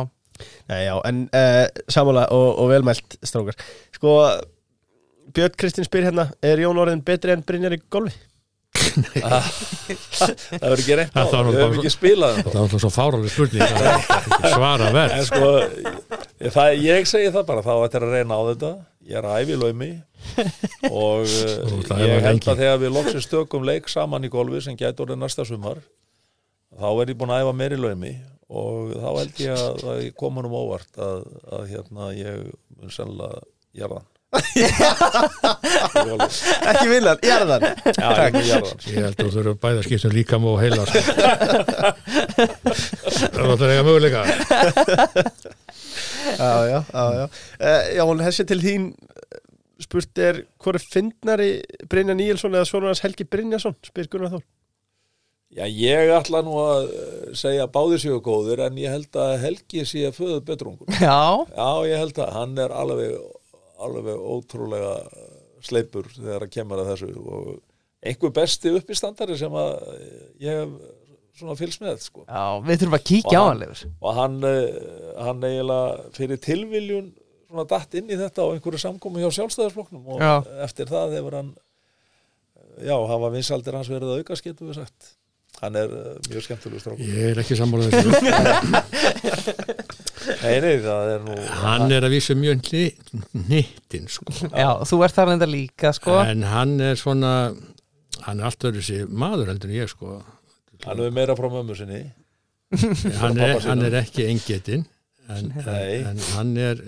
[0.68, 3.56] Nei, já, en uh, samála og, og velmælt strókar
[3.96, 4.12] Sko,
[5.34, 8.14] Björn Kristinn spyr hérna Er Jón orðin betri en Brynjar í golfi?
[8.88, 13.32] Það verður ekki reynt á, Það við svo- ekki spilað um það var svo fáraleg
[13.32, 13.62] spurning.
[14.52, 15.18] Svara verð.
[15.28, 15.50] Sko,
[16.82, 18.72] ég, segi það bara, þá ættir að reyna á þetta.
[19.08, 19.90] Ég er að æfi laumi
[20.92, 21.30] og
[21.88, 25.22] æfa ég held að þegar við loksins stökum leik saman í golfi sem gæti orðið
[25.22, 25.78] næsta sumar
[26.76, 28.10] þá er ég búin að æfa meir í laumi
[28.52, 31.24] og þá held ég að það koma nú óvart að,
[31.56, 32.44] að hérna ég
[32.76, 33.40] mun sennilega
[33.80, 34.04] jarðan
[36.68, 37.62] Ekki vinnan, jarðan.
[37.96, 38.66] Já, jarðan.
[38.84, 41.00] Ég held að þú þurfum bæða skiptum líka og heila sko.
[43.32, 44.20] það var það eiga möguleika.
[46.38, 47.24] Já, já, já, já.
[47.24, 49.40] Uh, Já, hún hessi til þín eh,
[49.82, 51.50] spurt er hvor er fyndnari
[51.88, 53.76] Brynjar Níelsson eða svona hans Helgi Brynjarsson?
[53.88, 54.44] Spyr Gunnar Þór.
[55.56, 59.86] Já, ég ætla nú að eh, segja báðir séu góður en ég held að Helgi
[59.88, 61.22] sé að föðu betrungur já,
[61.56, 63.16] Já, ég held að hann er alveg,
[63.86, 64.94] alveg ótrúlega
[65.64, 67.50] sleipur þegar að kemur að þessu og
[68.06, 69.72] einhver besti uppistandari sem að
[70.42, 70.74] ég hef
[71.38, 72.24] svona fylgst með sko.
[72.26, 74.66] já, við þurfum að kíkja á hann og hann, eh,
[75.22, 77.12] hann eiginlega fyrir tilviljun
[77.48, 80.34] svona datt inn í þetta á einhverju samkomi hjá sjálfstæðarsflokknum og Já.
[80.66, 81.54] eftir það hefur hann
[82.82, 85.14] já, hafa vinsaldir hans verið að auka getum við sagt
[85.62, 88.10] hann er eh, mjög skemmtilegur strákur ég er ekki sammála þessu
[90.38, 92.68] Nei, nei, það er nú hann er að vísa mjög
[93.48, 94.30] nýttin sko.
[94.52, 97.32] Já, þú ert þar enda líka, sko en hann er svona
[98.26, 100.20] hann er allt öðru sér maður heldur en ég sko.
[100.84, 102.04] hann er meira frá mömmu sinni
[103.22, 104.86] hann, er, hann er ekki engetinn
[105.28, 105.68] en, en,
[106.12, 106.82] en hann er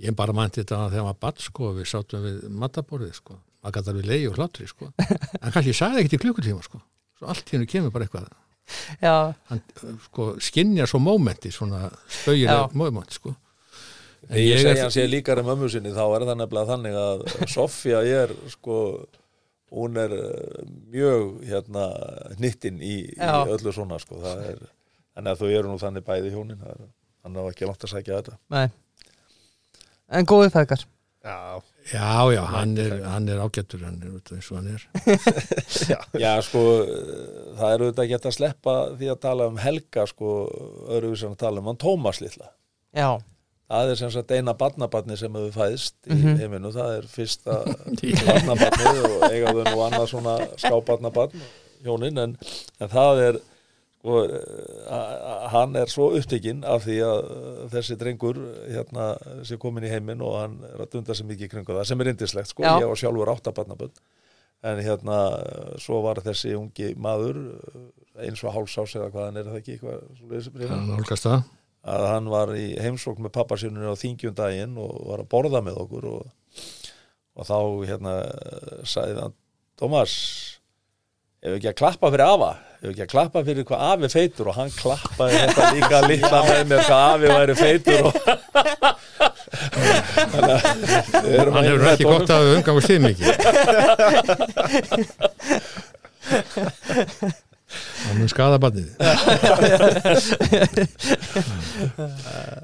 [0.00, 3.40] ég bara mænti þetta þegar var badd sko, við sátum við mataborðið sko.
[3.60, 4.92] maður gæti alveg leiði og hlátri sko.
[5.00, 6.80] en kannski ég sagði ekkert í klukkutíma sko.
[7.18, 8.30] svo allt hérna kemur bara eitthvað
[9.00, 9.62] hann
[10.06, 11.94] sko, skinjar svo mómenti svona Já.
[12.20, 13.34] spaugileg mómenti sko.
[14.28, 16.70] En Þegar ég ég segja er- hann sé líkari mömmu sinni þá er það nefnilega
[16.74, 18.76] þannig að Sofía er sko
[19.70, 21.84] hún er eh, mjög hérna
[22.36, 24.18] hnittin í, í öllu svona sko.
[24.22, 24.62] Það er,
[25.16, 26.88] þannig að þau eru nú þannig bæði hjónin það er,
[27.24, 28.38] hann er ekki langt að sækja þetta.
[28.50, 28.68] Nei.
[30.10, 30.82] En góðið feðgar.
[31.22, 31.36] Já,
[31.92, 34.84] já já, hann er, hann er ágættur hann er eins og hann er.
[36.20, 36.32] Já.
[36.46, 37.02] Sko eh,
[37.58, 40.34] það er auðvitað ekki hægt að sleppa því að tala um Helga sko
[40.88, 42.50] öðruvísi en að tala um hann Tómas litla.
[42.96, 43.10] Já,
[43.70, 46.38] það er sem sagt eina barnabarni sem hefur fæðst í Mhm.
[46.42, 47.58] heiminu, það er fyrsta
[48.28, 51.44] barnabarnið og eiga þau nú annað svona skábarnabarn
[51.84, 52.36] hjónin, en,
[52.80, 53.38] en það er
[54.00, 54.14] sko,
[55.52, 59.10] hann er svo upptekinn af því að eh, þessi drengur hérna
[59.44, 62.12] sé komin í heiminn og hann er að dunda mikið í kringu það sem er
[62.14, 62.78] indislegt, sko, Já.
[62.80, 64.00] ég var sjálfur áttabarnabönd
[64.70, 65.18] en hérna
[65.80, 69.76] svo var þessi ungi maður eh, eins og hálsás eða hvað hann er það ekki
[69.76, 70.00] eitthvað,
[71.80, 75.78] að hann var í heimsókn með pappa sínunni á þingjundaginn og var að borða með
[75.84, 76.56] okkur og,
[77.36, 77.56] og þá
[77.88, 78.16] hérna
[78.88, 79.36] sagði hann
[79.80, 80.16] Tómas
[81.40, 84.56] ef ekki að klappa fyrir afa ef ekki að klappa fyrir hvað afi feitur og
[84.56, 88.12] hann klappaði þetta líka litla með mér hvað afi væri feitur og
[90.30, 90.60] Þannig að
[91.54, 93.30] hann hefur ekki gott að umgangast þið mikið.
[98.00, 98.88] Það mun skada barnið.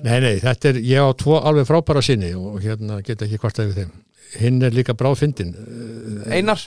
[0.06, 3.58] Nei, nei, þetta er ég á tvo alveg frábæra sinni og hérna get ekki hvort
[3.62, 3.92] að við þeim.
[4.40, 5.52] Hinn er líka bráð fyndin
[6.26, 6.60] Einar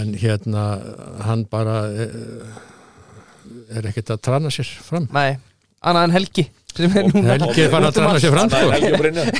[0.00, 0.64] en hérna
[1.26, 2.06] hann bara eh,
[3.76, 5.06] er ekkert að trana sér fram.
[5.14, 5.32] Nei,
[5.80, 7.28] annað en Helgi sem er núna.
[7.34, 8.58] Helgi er farin að trana sér fram er sko.
[8.76, 9.28] Helgi og Brynjar.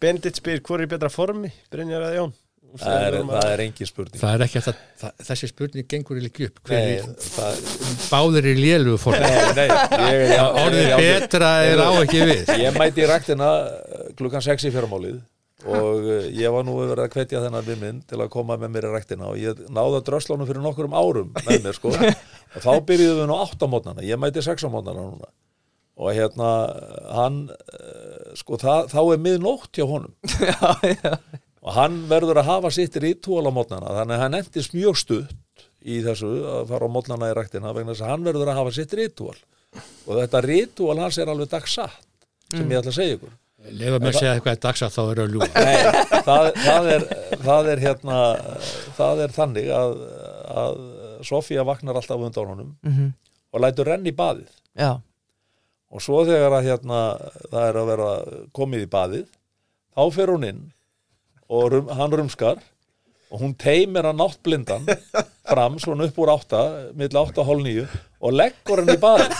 [0.00, 2.32] Bendit spyr hvort er í betra formi Brynjar eða Jón?
[2.74, 4.18] Það er, það er engin spurning.
[4.18, 4.64] Það er ekki að
[4.98, 6.56] það, þessi spurning gengur ekki upp.
[6.66, 7.52] Hver Nei, er, það,
[8.10, 9.74] báðir í lélugu fór nei, nei ég,
[10.32, 12.42] ég, orðið ég, ég, betra er á ekki við.
[12.64, 13.68] Ég mæti í ræktina uh,
[14.18, 15.22] klukkan 6 í fyrramálið
[15.64, 18.74] og uh, ég var nú verið að hvetja þennan við minn til að koma með
[18.74, 21.94] mér í ræktina og ég náði að dröslánum fyrir nokkurum árum með mér sko.
[21.94, 25.30] Og þá byrjuðum við nú 8 mótnana ég mæti 6 mótnana núna.
[25.94, 26.50] Og hérna
[27.14, 30.14] hann uh, sko það, þá er miðnótt hjá honum.
[30.50, 31.14] Já, já.
[31.64, 35.64] Og hann verður að hafa sitt rítúal á mótnana þannig að hann endist mjög stutt
[35.84, 38.74] í þessu að fara á mótnana í ræktina vegna þess að hann verður að hafa
[38.76, 39.36] sitt rítúal
[39.80, 42.04] og þetta rítúal hans er alveg dagsatt
[42.52, 43.32] sem ég ætla að segja ykkur
[43.72, 45.48] lefa mér að segja eitthvað er dagsatt þá er það ljúga.
[45.64, 45.76] Nei,
[46.26, 47.06] það, það, er,
[47.44, 48.18] það er hérna
[48.98, 49.94] það er þannig að,
[50.64, 50.82] að
[51.24, 53.06] Sofía vaknar alltaf undan honum Mhm.
[53.54, 54.50] og lætur renn í baðið.
[54.76, 54.90] Já,
[55.94, 57.00] og svo þegar að hérna
[57.52, 58.08] það er að vera
[58.58, 59.26] komið í baðið
[59.94, 60.62] þá fer hún inn
[61.48, 62.58] og rum, hann rumskar
[63.30, 64.84] og hún teimir hann náttblindan
[65.48, 66.64] fram svona upp úr átta
[66.98, 67.86] milli átta og hálf nýju
[68.20, 69.32] og leggur hann í baðið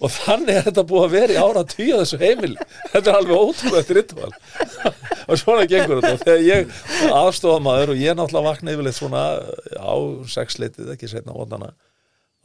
[0.00, 2.66] og þannig er þetta búið að vera í ára tíu þessu heimili.
[2.92, 4.30] Þetta er alveg ótrúlegt ritual.
[5.26, 6.12] Og svona gengur þetta.
[6.16, 9.24] Og þegar ég aðstofa maður og ég náttúrulega vakna yfirleitt svona
[9.76, 9.94] á
[10.32, 11.74] sexleitið ekki setna óndana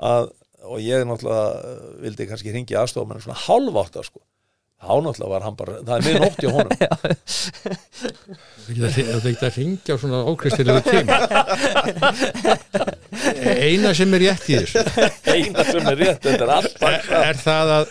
[0.03, 0.31] að,
[0.67, 4.23] og ég náttúrulega vildi kannski ringi aðstofa maður svona hálf átta sko
[4.75, 6.75] þá náttúrulega var hann bara, það er minn ótt hjá honum.
[8.65, 11.15] Það er að ringja á svona ókristilegu tíma.
[13.55, 14.83] Eina sem er rétt í þessu.
[15.31, 17.85] Eina sem er rétt, þetta er allt er, er það að,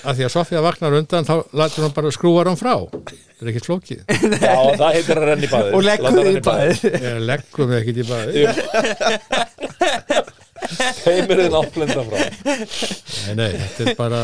[0.00, 2.74] að því að Sofía vaknar undan þá lætur hann bara skrúa hann frá.
[2.90, 4.00] Það er ekkert flókið?
[4.40, 5.72] Já, það heitir að renna í baðið.
[5.76, 8.04] Og leggur þið í bæðið leggum ekkert í
[10.78, 12.20] baði heimir þið náttblinda frá.
[13.26, 14.20] Nei, nei, þetta er bara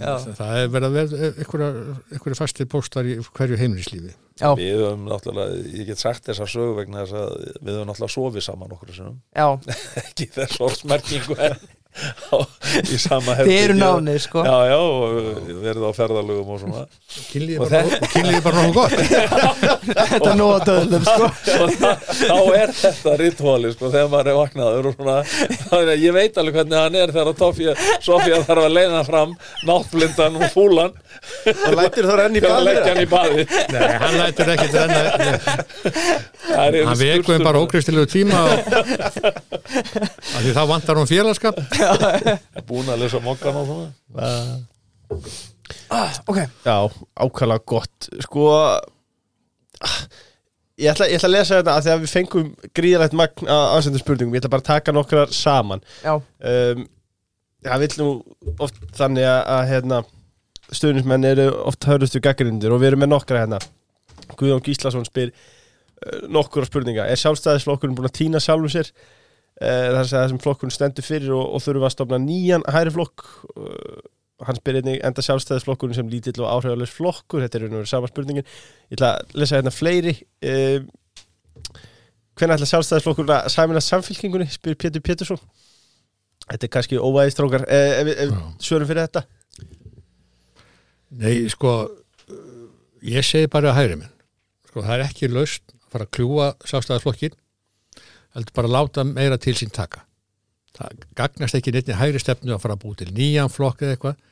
[0.00, 0.12] Já.
[0.40, 1.70] það er verið að vera
[2.14, 4.14] einhverju fastir póstar í hverju heimilislífi.
[4.40, 8.14] Já, við höfum náttúrulega, ég get sagt þessa sögu vegna þess að við höfum náttúrulega
[8.16, 9.46] sofið saman okkur sinnum, já,
[10.02, 11.54] ekki þess orðsmerkingu en
[11.94, 13.80] í sama þið eru herbergi.
[13.80, 14.42] nánir sko.
[14.44, 16.84] Já, já, og verið á ferðalögum og svona.
[17.30, 18.94] Kynlíði Og bara, kynlíði bara nokkuð gott.
[20.14, 21.28] Þetta er nú að döðlum sko.
[22.24, 25.16] þá er þetta rituali sko, þegar maður er vaknaður og svona,
[26.00, 27.30] ég veit alveg hvernig hann er þegar
[28.04, 29.36] Sofía þarf að leina fram
[29.68, 30.94] náttblindan og fúlan.
[31.44, 34.16] Og lætur það renni í hann baði Nei, hann
[34.54, 35.02] ekkert renna
[36.44, 38.52] Það er hann vekum bara ókristilegu tíma og,
[39.74, 43.88] að því þá vantar hún félagskap er búin að lesa mokkan og svona?
[46.26, 46.76] Ok, Já,
[47.20, 48.08] ákvæmlega gott.
[48.24, 48.48] Sko
[50.74, 53.64] Ég ætla, ég ætla að lesa þetta að því að við fengum gríðalegt magn að
[53.76, 54.34] ansendum spurningum.
[54.34, 55.84] Ég ætla bara að taka nokkrar saman.
[56.02, 56.84] Já, um,
[57.64, 58.06] Það vill nú
[58.60, 59.98] oft þannig að, að hérna,
[60.74, 63.60] stuðnismenn eru oft hörðustu gaggrindir og við erum með nokkra hérna.
[64.34, 67.06] Guðjón Gíslason spyr uh, nokkur spurninga.
[67.08, 68.90] Er sjálfstæðisflokkurinn búin að týna sjálfum sér?
[69.64, 73.24] Segja það sem flokkurinn stendur fyrir og, og þurfa að stofna nýjan hæri flokk.
[74.44, 77.44] Hann spyr einnig enda sjálfstæðisflokkurinn sem lítill og áhrifalus flokkur.
[77.44, 78.48] Þetta er raun og verið sama spurningin.
[78.90, 80.16] Ég ætla að lesa hérna fleiri.
[80.44, 80.88] Um,
[82.34, 85.40] hvernig ætla sjálfstæðisflokkurinn að sæmina samfélkingunni spyr Pétur Pétursson.
[86.44, 88.34] Þetta er kannski óvæði strókar ef, Já.
[88.66, 89.24] svörum fyrir þetta.
[91.14, 91.76] Nei, sko
[93.04, 94.12] ég segi bara að hægri minn
[94.68, 97.36] sko, það er ekki laust að fara að kljúa sástæðarflokkin
[98.34, 100.04] heldur bara að láta meira til sín taka.
[100.74, 103.94] Það gagnast ekki neitt í hægri stefnu að fara að búi til nýjan flokk eða
[103.94, 104.22] eitthvað.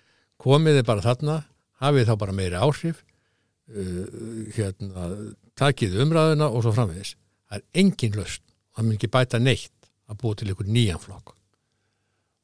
[0.43, 1.37] Komið þið bara þarna
[1.83, 5.07] hafið þá bara meiri áhrif uh, hérna,
[5.59, 7.15] takið umræðuna og svo framvegis.
[7.47, 8.43] Það er engin laust,
[8.75, 11.37] það mun ekki bæta neitt að búi til einhver nýjan flokk.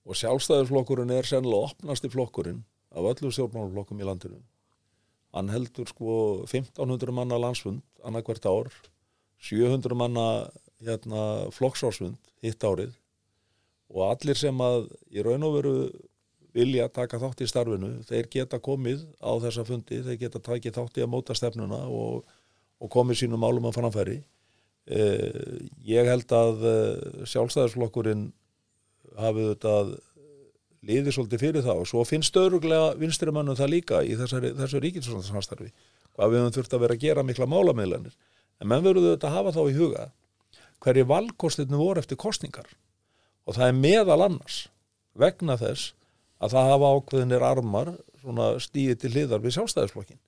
[0.09, 2.63] Og sjálfstæðisflokkurinn er sennilega opnasti flokkurinn
[2.95, 4.39] af öllu stjórnmálaflokkum í landinu.
[5.37, 6.15] Hann heldur sko
[6.47, 8.71] 1500 manna landsfund annað hvert ár
[9.45, 10.25] 700 manna
[10.85, 11.23] hérna,
[11.55, 12.95] flokksársfund hitt árið
[13.89, 15.75] og allir sem að í raun og veru
[16.57, 20.99] vilja taka þátt í starfinu þeir geta komið á þessa fundi þeir geta takið þátt
[21.01, 22.25] í að móta stefnuna og,
[22.81, 24.19] og komið sínum málum að framfæri.
[24.89, 28.31] Eh, ég held að eh, sjálfstæðisflokkurinn
[29.19, 29.75] hafið þetta
[30.89, 35.73] liðið svolítið fyrir það og svo finnst öruglega vinstrimannum það líka í þessari, þessu ríkisvarnarstarfi
[36.15, 38.15] hvað við höfum þurft að vera að gera mikla málamiðlanir.
[38.59, 40.09] En menn verður þetta að hafa þá í huga
[40.85, 42.69] hverju valkostirni voru eftir kostningar
[43.49, 44.59] og það er meðal annars
[45.19, 45.93] vegna þess
[46.39, 47.93] að það hafa ákveðinir armar
[48.63, 50.21] stíði til hliðar við sjálfstæðisflokkin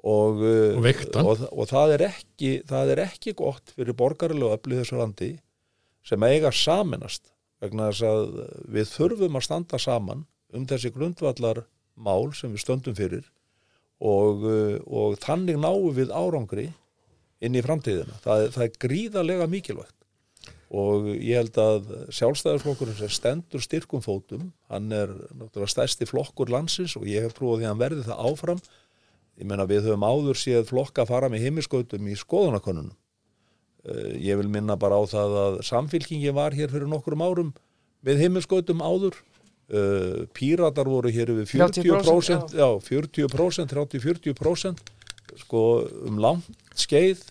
[0.00, 4.82] og, uh, Og og, og það, er ekki, það er ekki gott fyrir borgarilega öflið
[4.82, 5.30] þessu landi
[6.06, 8.22] sem eiga saminast vegna þess að
[8.72, 10.24] við þurfum að standa saman
[10.56, 11.64] um þessi grundvallar
[12.00, 13.26] mál sem við stöndum fyrir.
[14.00, 16.70] Og, uh, og þannig náum við árangri
[17.40, 18.20] inn í framtíðina.
[18.24, 19.96] Það, það er gríðarlega mikilvægt
[20.70, 26.94] og ég held að sjálfstæðarflokkurinn sem stendur styrkum fótum, hann er náttúrulega stærsti flokkur landsins
[26.98, 28.60] og ég hef trúið því að hann verði það áfram.
[29.40, 32.94] Ég meina við höfum áður séð flokka fara með heimiskautum í skoðanakonunum.
[33.82, 37.50] Uh, Ég vil minna bara á það að samfylkingi var hér fyrir nokkrum árum
[38.06, 39.18] með heimiskautum áður.
[39.70, 44.86] Uh, Píratar voru hér yfir 40%, 30%, já, 40%, 30-40%
[45.38, 45.60] sko
[46.08, 47.22] um langt skeið.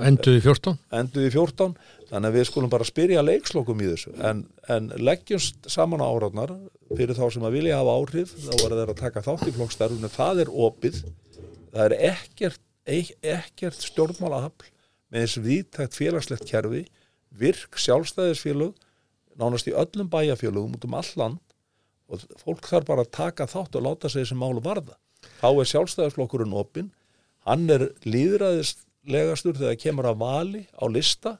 [0.00, 1.74] Enduði 14 enduði 14
[2.08, 4.14] þannig að við skulum bara spyrja leikslokum í þessu.
[4.24, 6.54] En, en leggjumst saman á áratnar
[6.96, 10.08] fyrir þá sem að vilja hafa áhrif þá var þeir að taka þátt í flokkstarfinu.
[10.14, 11.00] Það er opið
[11.74, 14.70] það er ekkert, ek- ekkert stjórnmálahafl
[15.12, 16.84] með þess viðtækt félagslegt kerfi
[17.34, 18.74] virk sjálfstæðisfélög
[19.40, 21.40] nánast í öllum bæjarfélögum út um all land
[22.08, 24.96] og fólk þarf bara að taka þátt og láta sig þessi málu varða.
[25.40, 26.92] Þá er sjálfstæðisflokkurinn opinn
[27.48, 31.34] hann er líðræðislegastur þegar kemur að vali á lista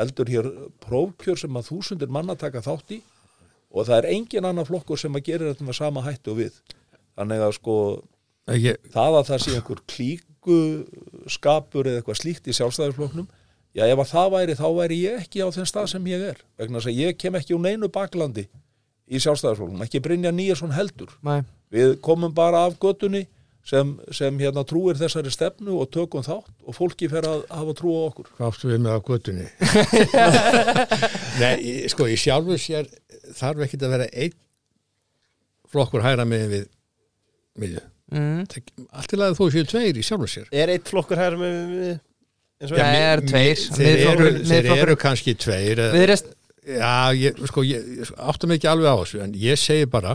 [0.00, 0.48] heldur hér
[0.82, 3.02] prófkjör sem að þúsundir manna taka þátt í
[3.72, 6.56] og það er engin annar flokkur sem að gera þetta með sama hættu og við.
[7.16, 7.76] Þannig að sko
[8.56, 10.58] ég, það að það sé einhver klíku
[11.30, 13.28] skapur eða eitthvað slíkt í sjálfstæðisflokknum
[13.76, 16.40] já ef að það væri þá væri ég ekki á þenn stað sem ég er
[16.60, 18.48] vegna þess að ég kem ekki úr neinu baklandi
[19.12, 21.12] í sjálfstæðisflokknum, ekki Brynja Nýjason heldur.
[21.24, 21.42] Nei.
[21.72, 23.26] við komum bara af göttunni
[23.64, 27.92] sem, sem hérna trúir þessari stefnu og tökum þátt og fólki fer að hafa trú
[27.94, 29.46] á okkur hvað áttu við með á göttunni
[31.42, 32.88] Nei, sko, í sjálfu sér
[33.38, 34.34] þarf ekki að vera einn
[35.72, 36.64] flokkur hæra með við
[37.62, 37.82] miðju.
[38.12, 38.42] mm.
[38.92, 40.50] Allt í lagi þó séu tveir í sjálfu sér.
[40.52, 41.92] Er eitt flokkur hæra með, með
[42.62, 43.00] eins og Já, er?
[43.14, 43.62] er tveir.
[43.78, 45.78] Þeir eru, þeir eru kannski tveir.
[45.86, 46.32] eða- Viðreist,
[46.62, 50.12] Já, ég, sko, ég ég áttum ekki alveg á þessu, en ég segi bara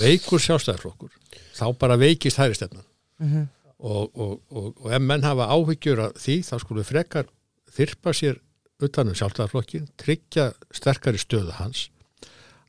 [0.00, 1.14] veikur sjálfstæðarflokkur
[1.56, 2.84] þá bara veikist hæri stefnan
[3.18, 3.46] Mhm.
[3.80, 7.26] og, og, og, og ef menn hafa áhyggjur af því, þá skulum við frekar
[7.76, 8.38] þyrpa sér
[8.84, 11.86] utan um sjálfstæðarflokkin tryggja sterkari stöðu hans.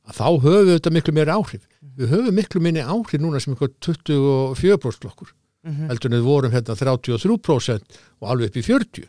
[0.08, 1.66] Að þá höfum við þetta miklu meiri áhrif.
[1.98, 5.34] Við höfum miklu minni áhrif núna sem eitthvað 24% flokkur
[5.64, 5.88] Mhm.
[5.90, 7.82] heldur en við vorum hérna 33%
[8.22, 9.08] og alveg upp í 40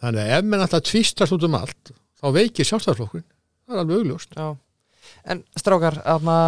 [0.00, 3.26] þannig að ef menn alltaf tvistast út um allt þá veikir sjálfstæðarflokkurinn
[3.68, 4.34] það er alveg augljóst.
[4.34, 4.56] Já.
[5.24, 6.38] En strákar, aðna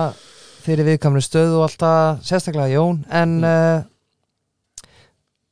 [0.64, 3.82] fyrir viðkamlu stöðu og alltaf sérstaklega Jón, en uh,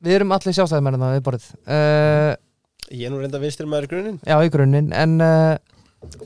[0.05, 2.33] við erum allir sjálfstæðumennina við borðið uh,
[2.89, 5.55] Ég er nú reynda vinstir maður í grunin Já, í grunninn, en uh,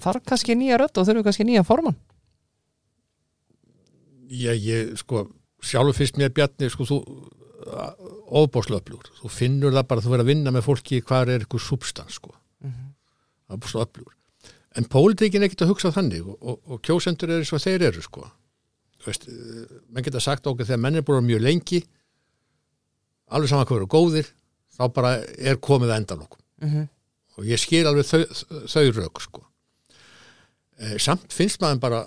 [0.04, 1.98] þarf kannski nýja rödd og þurfum kannski nýja formann?
[4.34, 5.28] Ég, ég sko,
[5.64, 7.00] sjálfur fyrst mér Bjarni sko, þú
[8.44, 12.18] ofbóðslöflugur, þú finnur það bara þú verður að vinna með fólki hvar er eitthvað substans
[12.20, 14.16] sko, það er bara öflugur.
[14.74, 17.86] En pólitíkin er ekkert að hugsa þannig og, og, og kjósendur er eins og þeir
[17.92, 18.26] eru sko
[19.10, 19.28] veist,
[19.90, 21.82] menn geta sagt okkur þegar menn er búin mjög lengi
[23.34, 24.30] alveg saman hvað eru góðir
[24.78, 26.84] þá bara er komið að endan okkur Mhm.
[27.38, 28.24] og ég skil alveg þau,
[28.72, 29.42] þau rauk sko.
[30.80, 32.02] e, samt finnst maður bara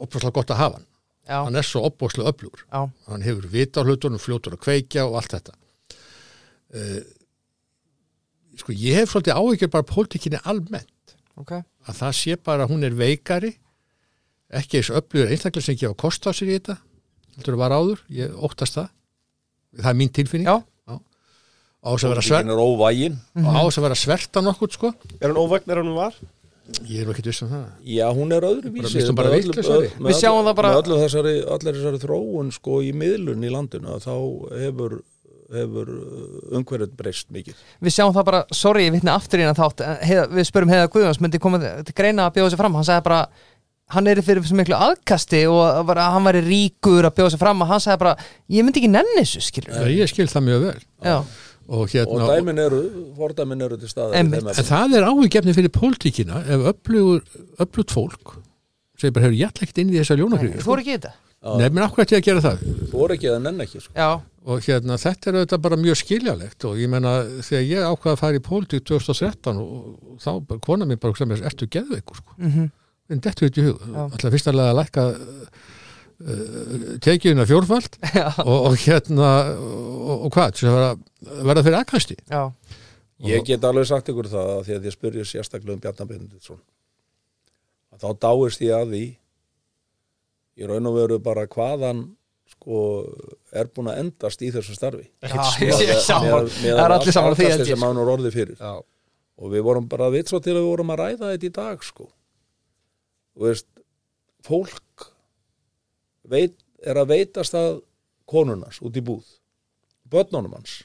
[0.00, 0.86] opaslega gott að hafa hann.
[1.28, 2.64] Já, hann er svo opbóðslega öflugur.
[2.72, 5.52] Já, hann hefur vita hlutunum, fljótur að kveikja og allt þetta.
[6.74, 7.02] Uh,
[8.58, 11.14] sko ég hef svolítið áhyggjur bara pólitíkinni almennt.
[11.38, 11.52] Ok.
[11.86, 13.52] Að það sé bara hún er veikari
[14.52, 16.76] ekki eins öflugur einstaklega sem gefa kost á sér í þetta
[17.36, 18.90] heldur að var áður, ég óttast það.
[19.80, 20.48] Það er mín tilfinning.
[20.52, 20.58] Já.
[21.82, 24.92] á þess að vera sver, Pólitíkin er óvægin á þess að vera sverta nokkuð sko.
[25.18, 26.14] Er hann óvagn er hann var?
[26.86, 27.64] ég er nú ekkert viss um það.
[27.90, 29.88] Já, hún er öðru vísi mistum bara vitlausari.
[29.98, 33.90] Við sjáum það bara- Með öllu þessari, allir þessari þróun sko í miðlun í landinu
[33.96, 34.14] að þá
[34.62, 34.94] hefur,
[35.52, 35.90] hefur
[36.54, 37.58] umhverjum breyst mikið.
[37.82, 39.82] Við sjáum það bara, sorry, ég vitni aftur í hérna þátt.
[40.32, 42.74] Við spörum heiða Guðjóns, myndi koma til greina að bjóða sig fram?
[42.78, 43.26] Hann sagði bara,
[43.94, 47.64] hann er fyrir svo miklu aðkasti og bara, hann væri ríkur að bjóða sig fram
[47.64, 48.14] og hann sagði bara,
[48.52, 50.76] ég myndi ekki nenni þessu skilur Já, ég skil það mjög vel.
[51.06, 51.16] Já,
[51.62, 52.80] og og hérna dæmin eru,
[53.16, 54.54] fordæmin eru til staðar En efnum.
[54.72, 57.22] það er áhugjefni fyrir pólitíkina ef öflugur,
[57.62, 58.34] öflugt fólk
[58.98, 61.14] segir bara, hefur ekkert inn í þessa ljónakríu þú er ekki þetta?
[61.42, 62.60] Nei, menn akkur ætti ég að gera það?
[62.92, 63.92] Þú voru ekki eða nenn ekki sko.
[63.98, 64.10] Já,
[64.46, 68.20] og hérna, þetta er auðvitað bara mjög skiljalegt og ég menna, þegar ég ákvaða að
[68.20, 69.72] fara í pólitík 2013 og,
[70.12, 72.36] og þá bara kona mér bara sem er, ertu geðveikur sko?
[72.38, 72.68] Mhm,
[73.10, 75.56] en þetta veit ég hug, alltaf fyrst að lækka uh,
[77.02, 80.92] tekjuna fjórfald já, og, og hérna og, og hvað, verða,
[81.42, 82.42] verða fyrir já,
[83.22, 86.58] Ég get alveg sagt ykkur það að því að ég spurði sérstaklega um Bjarnar Benediktsson.
[87.94, 89.02] Að þá dáist ég að því
[90.58, 92.00] í raun og veru bara hvaðan
[92.50, 92.80] sko
[93.54, 95.06] er búin að endast í þessu starfi.
[95.22, 95.36] Ég
[96.02, 97.84] Það er allir saman því sem ég.
[97.84, 98.58] hann er orðið fyrir.
[98.58, 98.82] Já.
[99.42, 101.86] og við vorum bara við svo til að við vorum að ræða þetta í dag
[101.86, 102.10] sko
[103.36, 103.68] þú veist
[104.46, 105.08] fólk
[106.28, 107.82] veit, er að veitast að
[108.28, 109.26] konunars út í búð
[110.12, 110.82] börnunum hans.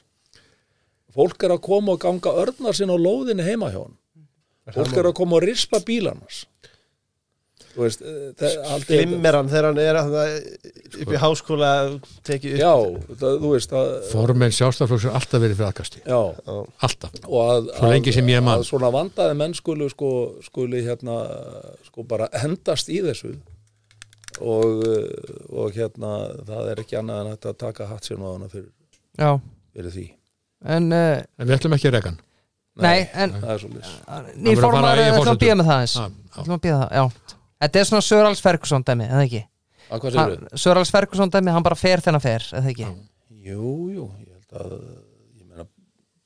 [1.12, 3.98] Fólk er að koma og ganga örnar sinna á lóðinni heima hjá hann
[4.74, 6.44] fólk er að koma og rispa bílarnas
[7.74, 9.98] þú veist eh, það, aldrei- Glimmer hann þegar hann er
[11.02, 11.70] upp í háskóla
[12.26, 12.62] tekið upp.
[12.62, 12.72] Já,
[13.22, 16.20] það, þú veist að, Formenn sjálfstaflokks er alltaf verið fyrir aðkasti já,
[16.88, 17.18] Alltaf.
[17.28, 18.58] Og að, Svo lengi sem ég man.
[18.58, 20.12] að svona vandaði menn skulu sko,
[20.46, 21.18] skuli hérna
[21.88, 23.34] sko bara hendast í þessu.
[24.38, 26.12] Og, uh, og hérna
[26.46, 28.68] það er ekki annað en að taka hatt sér maðurna fyrir,
[29.18, 29.32] Já,
[29.74, 30.04] fyrir því.
[30.68, 32.20] En uh, En við ætlum ekki að reka hann.
[32.78, 33.64] Nei, en er
[34.38, 36.04] nýr formar í ætlum að býða með það eins já.
[36.38, 39.44] ætlum að býða það, já Þetta er svona Sörals Ferguson dæmi, eða ekki?
[39.88, 42.88] að hvað segir Hann- Sörals Ferguson dæmi, hann bara fer þennan fer, eða ekki?
[43.48, 44.72] Jú, jú, ég held að
[45.40, 45.64] ég meina,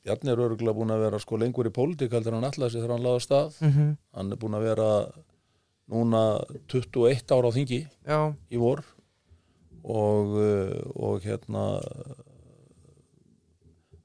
[0.04, 2.96] Bjarni er örgulega búin að vera sko lengur í pólitík heldur hann allar sér þegar
[2.96, 4.88] hann laða stað Mm hann er búin að vera
[5.92, 6.22] núna
[6.72, 8.18] 21 ára á þingi Já,
[8.50, 8.82] í vor
[9.84, 11.64] og, uh, og hérna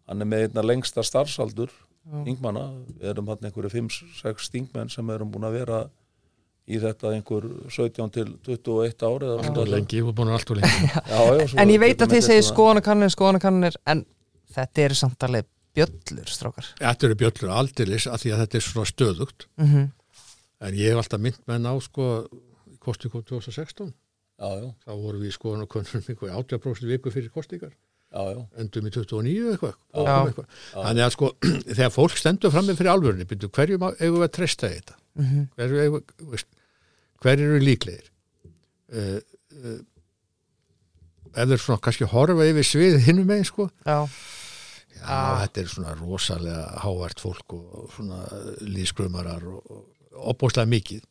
[0.07, 1.73] hann er með einna lengsta starfsaldur
[2.07, 2.61] þingmanna,
[3.01, 5.79] við erum hann einhverju 5-6 þingmenn sem erum búin að vera
[6.67, 10.89] í þetta einhver 17 til 21 ári Alltaf lengi, þú er búin allt og lengi.
[10.93, 14.03] Já, já, svo en ég veit að þið segir skoðanakannir, skoðanakannir en
[14.57, 15.47] þetta eru samt alveg
[15.77, 16.71] bjöllur, strákar.
[16.81, 19.47] Þetta eru bjöllur aldeilis að því að þetta er svona stöðugt.
[19.61, 19.93] Mm
[20.57, 25.21] En ég hef alltaf mynd menn á sko í kostingum 2016 já, já, þá vorum
[25.21, 29.75] við skoðan og konum einhver 80% viku fyrir kostingar já, já, endum í 29 eitthvað,
[29.93, 30.47] eitthvað.
[30.73, 31.31] þannig að sko
[31.77, 34.77] þegar fólk stendur fram með fyrir alvörunni byrju, hverju má- eigum við að treysta í
[34.79, 34.97] þetta?
[35.17, 36.45] -hmm.
[37.23, 38.09] Hverju eru líklegir?
[38.87, 39.19] Uh,
[39.57, 39.79] uh,
[41.37, 43.69] ef þeir svona kannski horfa yfir svið hinnum megin sko.
[43.85, 45.43] Já, já, Ah.
[45.43, 48.23] þetta er svona rosalega hávært fólk og, og svona
[48.65, 51.03] líðskrumarar og, og opbóðslega mikið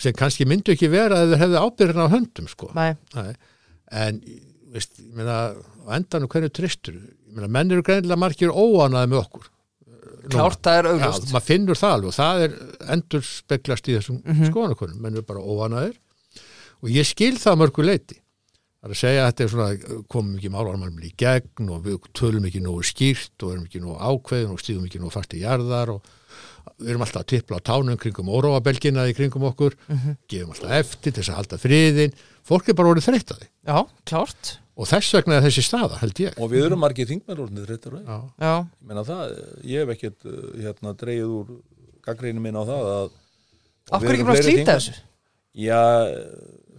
[0.00, 2.70] sem kannski myndu ekki vera ef þeir hefðu ábyrðin á höndum sko.
[2.76, 3.34] Nei, Nei.
[3.92, 4.22] en
[4.72, 5.36] veist, ég meina,
[5.84, 9.46] á endanum hverju tristur ég meina, menn eru greinilega margir óanaði með okkur
[10.32, 12.54] klárt það er auglust maður finnur það alveg og það er
[12.96, 14.50] endur speglast í þessum mm Mhm.
[14.52, 15.96] skoðanakonum, menn eru bara óanaðir
[16.82, 20.02] og ég skil það að mörgu leiti það er að segja að þetta er svona
[20.12, 23.96] komum ekki málarmannum í gegn og við tölum ekki nógu skýrt og erum ekki nógu
[23.98, 26.02] ákveðin og stíðum ekki nógu fast í jarðar og
[26.76, 29.72] við erum alltaf að tippla á tánum kringum óróabelgina í kringum okkur.
[29.88, 30.16] Mhm.
[30.28, 32.12] gefum alltaf eftir til þess að halda friðin
[32.46, 33.48] fólk er bara orðið þreytt að því.
[33.66, 36.34] Já, klárt og þess vegna er þessi staða, held ég.
[36.40, 40.28] Og við erum margir þingmennurinn þetta er Já, Já, ég meina það, ég hef ekkert
[40.28, 41.54] uh, hérna dreigið úr
[42.06, 43.08] gaggreinu minn á það að
[43.86, 44.94] af hverju ekki bara slíta þessu?
[45.56, 45.80] Já,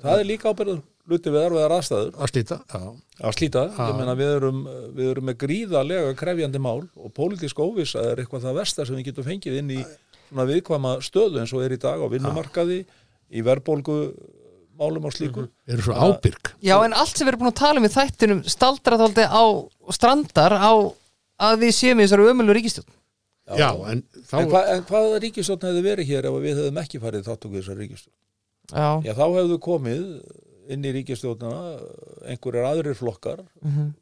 [0.03, 2.15] það er líka ábyrður luti við erfiðar aðstæður.
[2.19, 2.81] Að slíta, já,
[3.23, 3.63] að slíta,
[3.95, 4.63] meina við erum,
[4.97, 9.09] við erum með gríðarlega krefjandi mál og pólitísk óvissa er eitthvað það versta sem við
[9.09, 9.79] getum fengið inn í
[10.27, 12.81] svona viðkvæma stöðu eins og er í dag á vinnumarkaði
[13.31, 13.97] í verðbólgu
[14.78, 15.47] málum og slíku.
[15.67, 16.51] Eru svo ábyrg.
[16.61, 19.43] Já, en allt sem við erum búin að tala um í þættinum staldra þáldi á
[19.97, 20.71] strandar á
[21.38, 22.88] að við séum í þessari ömulu ríkistjón
[23.57, 26.99] Já, en þá En, hva, en hvaða ríkistjórn hefði verið hér ef við hefðum ekki
[26.99, 28.15] farið þáttöku í þessar ríkistjórn?
[28.73, 30.01] Já, Já, þá hefðu komið
[30.75, 31.61] inn í ríkistjórnana
[32.28, 33.93] einhverjar aðrir flokkar, Mhm.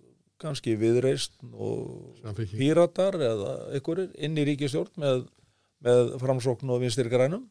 [0.42, 2.18] kannski viðreist og
[2.58, 5.22] píratar eða einhverjir inn í ríkistjórn með,
[5.86, 7.46] með framsókn og vinstir grænum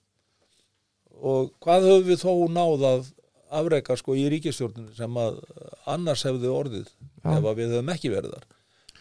[1.24, 3.06] og hvað höfum við þó náð að
[3.54, 5.38] afreika sko í ríkistjórninu sem að
[5.94, 7.30] annars hefði orðið Já.
[7.36, 8.46] ef að við höfum ekki verið þar?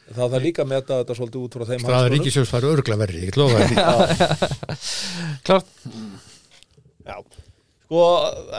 [0.03, 2.13] Það þarf líka að meta þetta svolítið út frá þeim staða hagsmunum.
[2.17, 3.75] ríkisjóðs fara örgla verri, ég get lofa því.
[5.47, 5.69] Klárt.
[7.03, 7.15] Já,
[7.87, 8.01] sko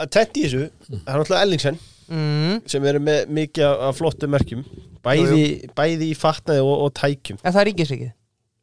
[0.01, 2.57] að tett í þessu það er náttúrulega Ellingsen mm.
[2.73, 4.65] sem eru með mikið af- flottum merkjum
[5.05, 5.45] bæði,
[5.77, 7.39] bæði í fatnaði og, og tækjum.
[7.41, 8.11] En það er ríkisríkið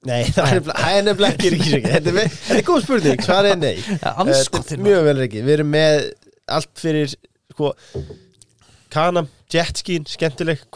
[0.09, 2.12] Nei, það er nefnilega- ekki ríkisreiki þetta,
[2.59, 3.76] er góð spurning, hvað er nei.
[4.59, 5.98] Þetta er mjög vel reiki, við erum með
[6.59, 7.12] allt fyrir
[7.53, 7.72] sko
[8.92, 10.66] Kanam, jetskín, skemmtileg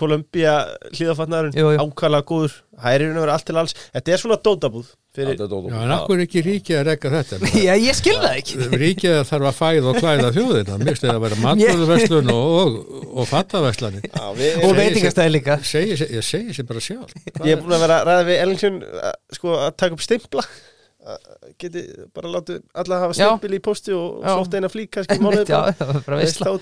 [1.53, 1.83] Jú, jú.
[1.85, 2.55] ákvæðlega góður,
[2.95, 3.74] er raun og vera allt til alls.
[3.93, 4.87] Þetta er svona dótabúð
[5.17, 7.39] fyrir, er Já, en akkur ekki ríkið að reka þetta?
[7.67, 8.59] Já, ég skil það ekki.
[8.85, 10.79] Ríkið þarf að fæða og klæða þjóðina.
[10.85, 15.59] Mist er að vera matvöðuverslun og, og, og fattaverslani Já, við, Og veitingastæði líka.
[15.67, 17.12] Segi, ég segi sér bara sjálf.
[17.43, 20.47] Ég er búin að vera að ræða við Ellingsen að- sko að taka upp stimpla.
[21.61, 23.29] Geti bara látið alla hafa Já.
[23.29, 24.33] stimpil í posti og Já.
[24.41, 25.61] sótt eina flík kannski mánuði Já,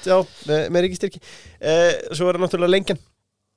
[0.05, 0.19] já,
[0.51, 1.23] með, með ríkistyrki
[1.65, 3.01] eh, Svo er það náttúrulega lengjan.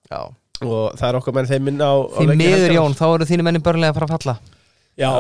[0.07, 0.21] Já,
[0.63, 2.75] og það er okkar menn þeim minna á, á Því miður.
[2.77, 4.37] Jón, þá eru þínu menni börnlega að fara að falla
[4.97, 5.13] Já,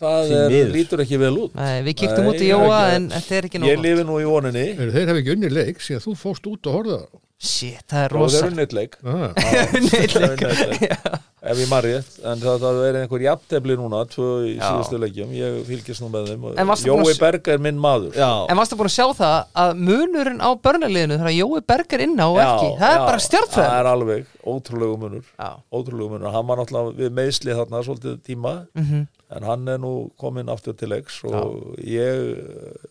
[0.00, 1.56] það er, lítur ekki vel út.
[1.58, 3.84] Nei, Við kíktum Nei, út í ég er Jóa en þetta er ekki Ég nóg
[3.84, 4.66] lifi nú í voninni.
[4.72, 7.00] Eru þeir hafa ekki unni leik síðan þú fórst út og horfða
[7.38, 9.30] Shit, það er og þeir rosa eru nettleik ah,
[11.48, 14.64] ef ég marri en það, það er einhver jafntefli núna tvö í Já.
[14.64, 15.30] síðustu leikjum.
[15.38, 16.48] Ég fylgist nú með þeim.
[16.82, 18.16] Jói að Berg er minn maður.
[18.18, 22.18] Já, En varstu búin að sjá það að munurinn á börnaliðinu þegar Jói Berger inn
[22.18, 22.72] á og ekki?
[22.82, 25.30] Það er já, bara stjartfræð það er alveg ótrúlegu munur.
[25.38, 28.56] Já, ótrúlegu munur, hann var náttúrulega við meðsli þarna svolítið tíma.
[28.74, 29.06] Mhm
[29.36, 32.38] en hann er nú kominn aftur til leiks og ég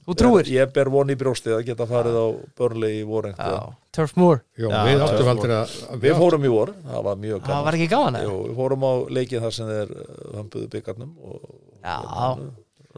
[0.06, 0.46] Þú trúir?
[0.46, 2.26] ég, ég ber von í brjóstið að geta farið á
[2.60, 4.44] börnlegi í Já, Turf Moor.
[4.58, 5.08] Já, Já, við já.
[5.34, 5.74] aldrei að
[6.06, 7.66] við fórum í vor, það var mjög Það gaman.
[7.66, 8.20] var ekki gaman?
[8.28, 9.92] Jú, við fórum á leikið þar sem þeir
[10.38, 11.52] hömpuðu byggarnum og
[11.84, 11.98] Já,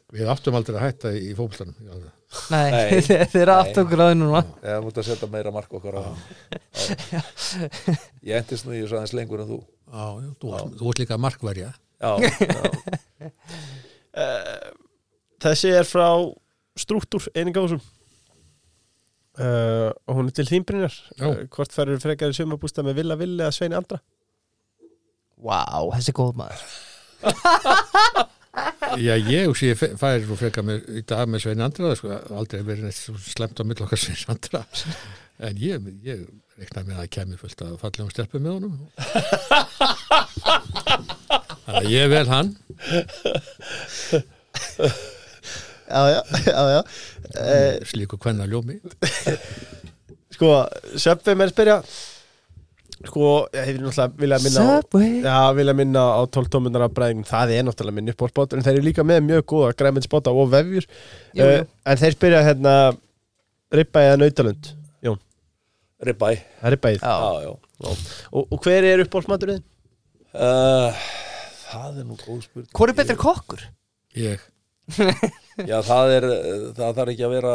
[0.10, 1.76] Við áttum aldrei að hætta í fókbaltanum
[2.50, 3.02] nei, Nei.
[3.34, 4.40] þeir aftur okkur aðeins núna.
[4.62, 6.04] Eða mútti að setja meira mark okkar á
[8.26, 9.60] ég endist nú í þessu aðeins lengur en þú.
[9.90, 11.70] Já, já, þú, varst- þú ert líka markverja
[12.00, 13.32] já, já.
[15.44, 16.10] þessi er frá
[16.80, 17.82] Strúktúr einingásum
[19.40, 21.28] uh, og hún er til þínbrinjar Já.
[21.28, 24.00] uh, hvort færður frekar í sumabústa með Villa Villi eða Sveini Andra?
[25.40, 25.64] Vá,
[25.96, 26.62] þessi er góð maður.
[29.00, 32.66] Já, ég og sé færi nú frekar með, í dag með Svein Andra sko, aldrei
[32.68, 34.66] verið neitt slemt á mill okkar Svein Andra.
[35.40, 36.26] En ég, ég
[36.60, 38.74] reikna með að kemur fullt að fallegum stelpum með honum
[41.70, 42.50] Þannig að ég vel hann.
[45.90, 46.80] Já, já, já, já.
[47.40, 48.78] Uh, slíku kvenna ljómi.
[50.36, 50.52] Sko,
[51.02, 51.80] Söpvi menn spyrja.
[53.00, 55.12] Sko, ég hef náttúrulega vilja minna á Subway.
[55.24, 57.26] Já, vilja minna á 12 tómundar af bræðingum.
[57.30, 60.34] Það er náttúrulega minn upp á spátur En þeir eru líka með mjög góða græminsbáta
[60.36, 60.88] og vefjur.
[61.38, 61.48] Jú, jú.
[61.64, 62.74] uh, En þeir spyrja hérna
[63.80, 64.72] Rippa eða Nautalund?
[65.06, 65.20] Jón,
[66.06, 67.16] Ribæ það er Rippa Já,
[67.46, 67.96] já, já.
[68.34, 69.64] og, og hver er uppbólsmaturinn?
[70.34, 70.92] Uh,
[71.70, 72.72] það er nú góð spurning.
[72.76, 73.68] Hvor er betri kokkur?
[74.18, 74.42] ég,
[75.70, 76.26] já, það er
[76.78, 77.54] það þarf ekki að vera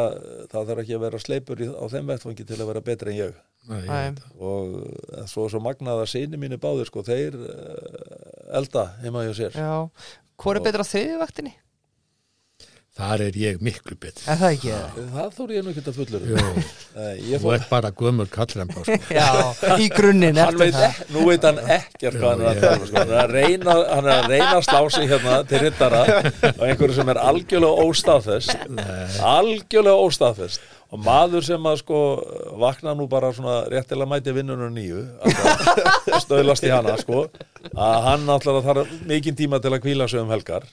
[0.53, 3.19] það þarf ekki að vera sleipur í, á þeim vettfangi til að vera betri en
[3.19, 3.41] ég.
[3.65, 8.91] Nei, ég og eh, svo svo magnað að sinni mínu báðir sko, þeir uh, elda
[9.01, 9.57] heima hjá sér.
[9.57, 10.15] Já.
[10.41, 11.55] Hvor er betri á þriðju vaktinni?
[12.95, 14.69] Þar er ég miklu betur Er það ekki?
[14.75, 15.05] eða?
[15.15, 16.43] það þóri ég nú ekki að fullur Jú,
[17.33, 18.99] ég þú ert bara gömur kallremba sko.
[19.19, 19.27] Já,
[19.83, 20.61] í grunninn það.
[20.69, 23.03] ekki, nú veit hann ekkert hvað hann er að um, sko.
[23.25, 26.05] er reyna, hann er að reyna að slá sig hérna til rittara
[26.53, 28.55] og einhverju sem er algjörlega óstaðfest
[29.35, 31.99] algjörlega óstaðfest og maður sem að sko
[32.61, 35.01] vakna nú bara svona réttilega mæti vinnunum nýju
[36.25, 37.25] stöðlast í hana sko
[37.73, 40.67] að hann alltaf þarf mikinn tíma til að kvíla sig um helgar.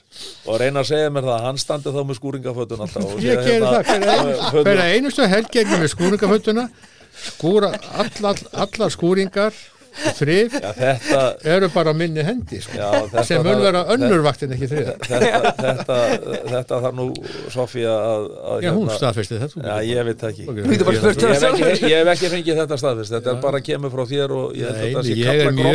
[0.46, 3.46] Og reyna að segja mér það að hann standi þá með skúringafötun alltaf ég gerir
[3.48, 6.66] hérna- það fyrir fyrir einustu helgegni með skúringafötuna
[7.12, 9.56] skúra allar, allar skúringar
[9.92, 11.22] og þrif Já, þetta,
[11.54, 12.76] eru bara minni hendi sko.
[12.78, 15.98] já, þetta sem mun vera önnur vaktin ekki þriða þetta, þetta,
[16.52, 17.06] þetta þarf nú
[17.52, 20.46] Sofía að, að já, hún staðfesti þetta Já, ég veit það ekki.
[20.48, 23.34] Ok, Þú getur bara ég- Ég hef ekki, ég hef ekki fengið þetta staðfist Þetta
[23.34, 25.52] er bara kemur frá þér og ég held Nei, að þetta sé ég er kalla
[25.52, 25.72] mjög-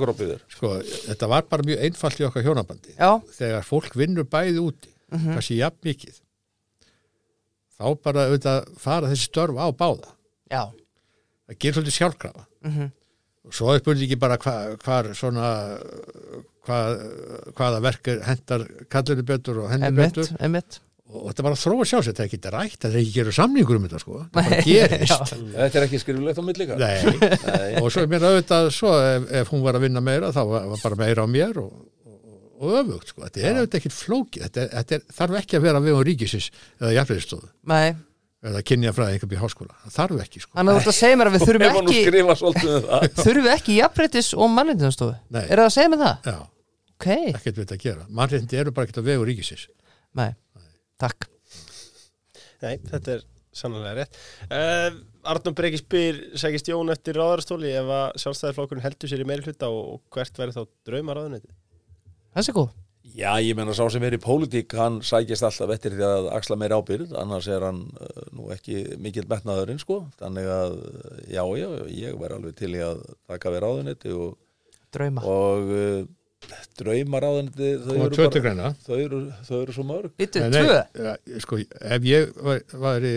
[0.00, 0.72] gropp í þér ég er sko,
[1.10, 2.94] þetta var bara mjög einfalt í okkar hjónabandi.
[2.96, 6.18] Já, þegar fólk vinnur bæði úti kannski jafn mikið
[7.80, 10.12] þá bara auðvitað fara þessi störf á báða.
[10.50, 10.62] Já
[11.50, 12.46] það gerir svolítið sjálfkrafa.
[12.64, 12.90] Mhm.
[13.50, 15.46] og svo er spurningi bara hva, hvar svona
[16.66, 17.00] hvað,
[17.56, 20.36] hvaða verk hendar kallinu betur og henni Emmett, betur.
[20.44, 20.80] emmett
[21.10, 23.34] og þetta var að þróa sjá sér, þetta er ekki rætt þetta er ekki gerur
[23.34, 24.18] samningur um þetta sko.
[24.20, 25.32] Þetta bara gerist.
[25.56, 26.76] Þetta er ekki skriflegt á?
[26.78, 27.80] Nei, Nei.
[27.82, 30.68] og svo er mér auðvitað svo ef, ef hún var að vinna meira þá var
[30.84, 31.72] bara meira á mér og,
[32.06, 32.20] og,
[32.60, 35.66] og öfugt sko, þetta er auðvitað ekkit flókið þetta, er- þetta er, þarf ekki að
[35.66, 37.88] vera við á ríkisins eða jafnvegstofu Nei,
[38.40, 40.52] eða kynja fræði einhver í háskóla, það þarf ekki sko.
[40.54, 41.80] Þannig að þú ert að segja mér að við þurfum ekki
[42.20, 43.04] um það.
[43.24, 45.18] Þurfum við ekki jafnbreytis og mannreyndastofu?
[45.36, 45.42] Nei.
[45.44, 46.30] Er það að segja mér það?
[46.30, 46.38] Já,
[47.00, 48.02] Ok, ekkert við að gera.
[48.12, 49.68] Mannréttindi eru bara ekkert á vegu ríkisins.
[50.20, 50.34] Nei,
[51.00, 51.30] takk.
[52.60, 53.22] Nei, þetta er
[53.56, 54.18] sannlega rétt.
[54.52, 54.98] Uh,
[55.32, 59.68] Arnum Breki spyr segist Jón eftir ráðarstóli ef að sjálfstæðarflokkurinn heldur sér í meiri hluta
[59.72, 61.50] og, hvert væri þá drauma ráðuneti
[62.36, 62.70] Þessi er góð
[63.16, 66.56] Já, ég menna sá sem er í pólitík hann sækist alltaf eftir því að axla
[66.60, 70.02] meira ábyrð annars er hann uh, nú ekki mikill metnaðurinn sko.
[70.20, 70.76] Þannig að
[71.32, 73.02] já, já, ég væri alveg til í að
[73.32, 74.38] taka við ráðunetti og,
[74.94, 75.22] Drauma.
[75.26, 76.00] Og uh,
[76.80, 77.90] drauma ráðunetti þau,
[78.86, 80.14] þau, eru, þau eru svo mörg.
[80.64, 80.78] Tvö?
[81.04, 81.58] ja, sko,
[81.98, 83.12] ef ég var- væri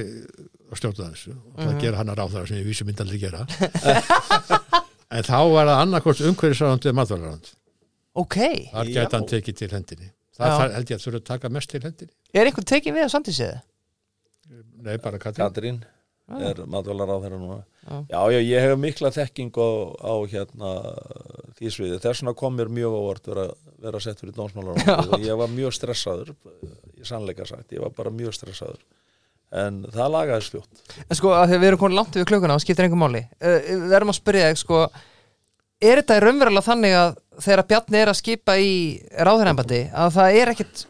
[0.74, 1.82] að stjórna þessu og það Mhm.
[1.86, 3.46] gera hann að ráða sem ég vísum myndi aldrei gera
[5.14, 7.52] en þá var það annarkvort umhverfisráðandi eða matvælaráðandi
[8.14, 8.38] Ok,
[8.70, 10.12] þar gæti hann tekið til hendinni.
[10.34, 12.14] Það þar, held ég að þurfa að taka mest til hendinni.
[12.34, 13.60] Er einhvern tekið við á samtísiði?
[14.84, 15.44] nei, bara Katrín.
[15.46, 15.78] Katrín
[16.34, 17.60] er matvælar á þeirra núna.
[17.84, 17.96] Já.
[18.10, 20.72] já, já, ég hef mikla þekking á, á hérna
[21.58, 23.46] því sviði, þess vegna kom mér mjög ávart vera,
[23.84, 24.80] vera settur í dómsmálar
[25.14, 26.34] og ég var mjög stressaður
[27.04, 28.84] ég sannleika sagt, ég var bara mjög stressaður.
[29.54, 30.86] En það lagaðist fljótt.
[31.06, 33.22] En sko, að því að við erum komin langt við klukkuna og skiptir engum máli.
[33.38, 34.80] Uh, Við erum að spyrja þig, sko
[35.84, 38.74] Er þetta raunverulega þannig að þegar Bjarni er að skipa í
[39.18, 40.84] ráðurembandi að það er ekkit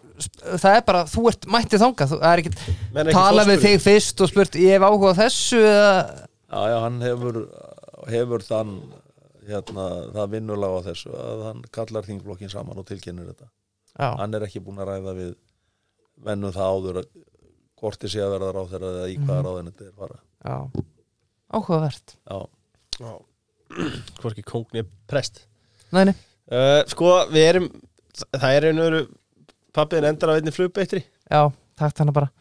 [0.61, 4.21] það er bara, þú ert mættið þangað þú, það er ekki tala við þig fyrst
[4.23, 5.95] og spurt ég hef áhuga á þessu eða,
[6.53, 7.39] Já, já, hann hefur,
[8.13, 8.73] hefur þann
[9.47, 13.49] hérna, það vinnulag á þessu að hann kallar þingflokkin saman og tilkynir þetta.
[13.97, 15.31] já, Hann er ekki búin að ræða við
[16.23, 17.07] vennum það áður að
[17.81, 19.71] hvort þið sé að verða ráð þeirra eða í hvaða mm -hmm.
[19.71, 20.19] þetta er fara.
[20.45, 20.83] já.
[21.53, 22.15] Áhugavert.
[22.29, 23.11] Já,
[24.21, 25.47] Hvorki kóngni prest.
[25.93, 26.15] Nei, nei,
[26.51, 27.67] uh, Sko, við erum
[28.29, 29.03] Það er einu öru
[29.73, 31.41] Pappiðin endar á einni flugbeittri já,
[31.79, 32.31] takk þannig bara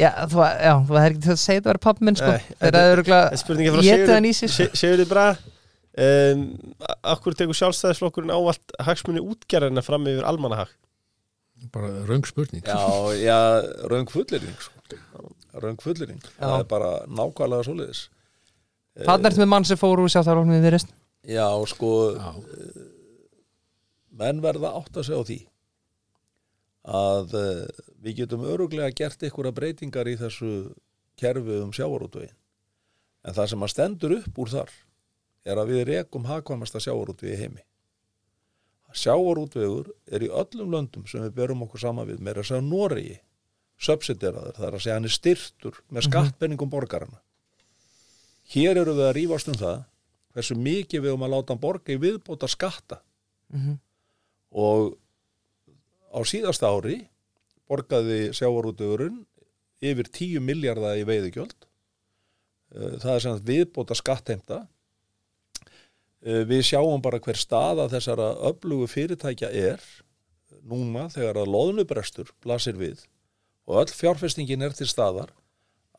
[0.00, 2.54] Já, þú, já, þú hefði ekki til að segja þetta að minn, sko Nei, þegar
[2.62, 4.68] þetta- það er örgulega Þetta er spurningi frá Étið hann í sig, sko.
[4.80, 5.26] Sigurði Bra
[6.06, 6.46] um,
[7.14, 10.72] Akkur tekur sjálfstæðisflokkurinn ávallt hagsmunni útgerðina fram yfir almannahag
[11.72, 12.76] bara raung spurning já,
[13.16, 13.38] já
[13.88, 14.98] raung fullering sko.
[15.54, 16.20] Raung fullering.
[16.38, 18.02] Það er bara nákvæmlega svoleiðis.
[19.04, 20.90] Þannig ertu með mann sem fór úr sjáttarlóknum við virðist
[21.24, 22.28] Já, sko, Já,
[24.14, 25.38] menn verða átt að segja á því
[26.94, 30.50] að uh, við getum öruglega gert einhverja breytingar í þessu
[31.20, 32.34] kerfi um sjávarútvegin
[33.24, 34.72] en það sem að stendur upp úr þar
[35.48, 37.62] er að við rekum hagkvæmasta sjávarútvegi heimi.
[38.94, 43.16] Sjávarútvegur er í öllum löndum sem við berum okkur saman við meira að segja Noregi
[43.84, 47.18] subsideraður, það er að segja hann er styrtur með skattpenningum borgarana
[48.54, 49.80] hér eru við að rífast um það
[50.36, 53.00] hversu mikið við um að láta hann borga í viðbóta skatta
[53.54, 53.74] Mhm.
[54.54, 54.94] Og
[56.14, 57.02] á síðasta ári
[57.68, 59.24] borgaði sjávarútugurinn
[59.84, 61.66] yfir 10 miljardar í veiðugjöld
[62.74, 64.56] Eh, það er sem sagt viðbóta skattheimta
[66.24, 69.82] Eh, við sjáum bara hver staða þessara öflugu fyrirtækja er
[70.64, 73.02] núna þegar að loðnubrestur blasir við
[73.68, 75.34] og öll fjárfestingin er til staðar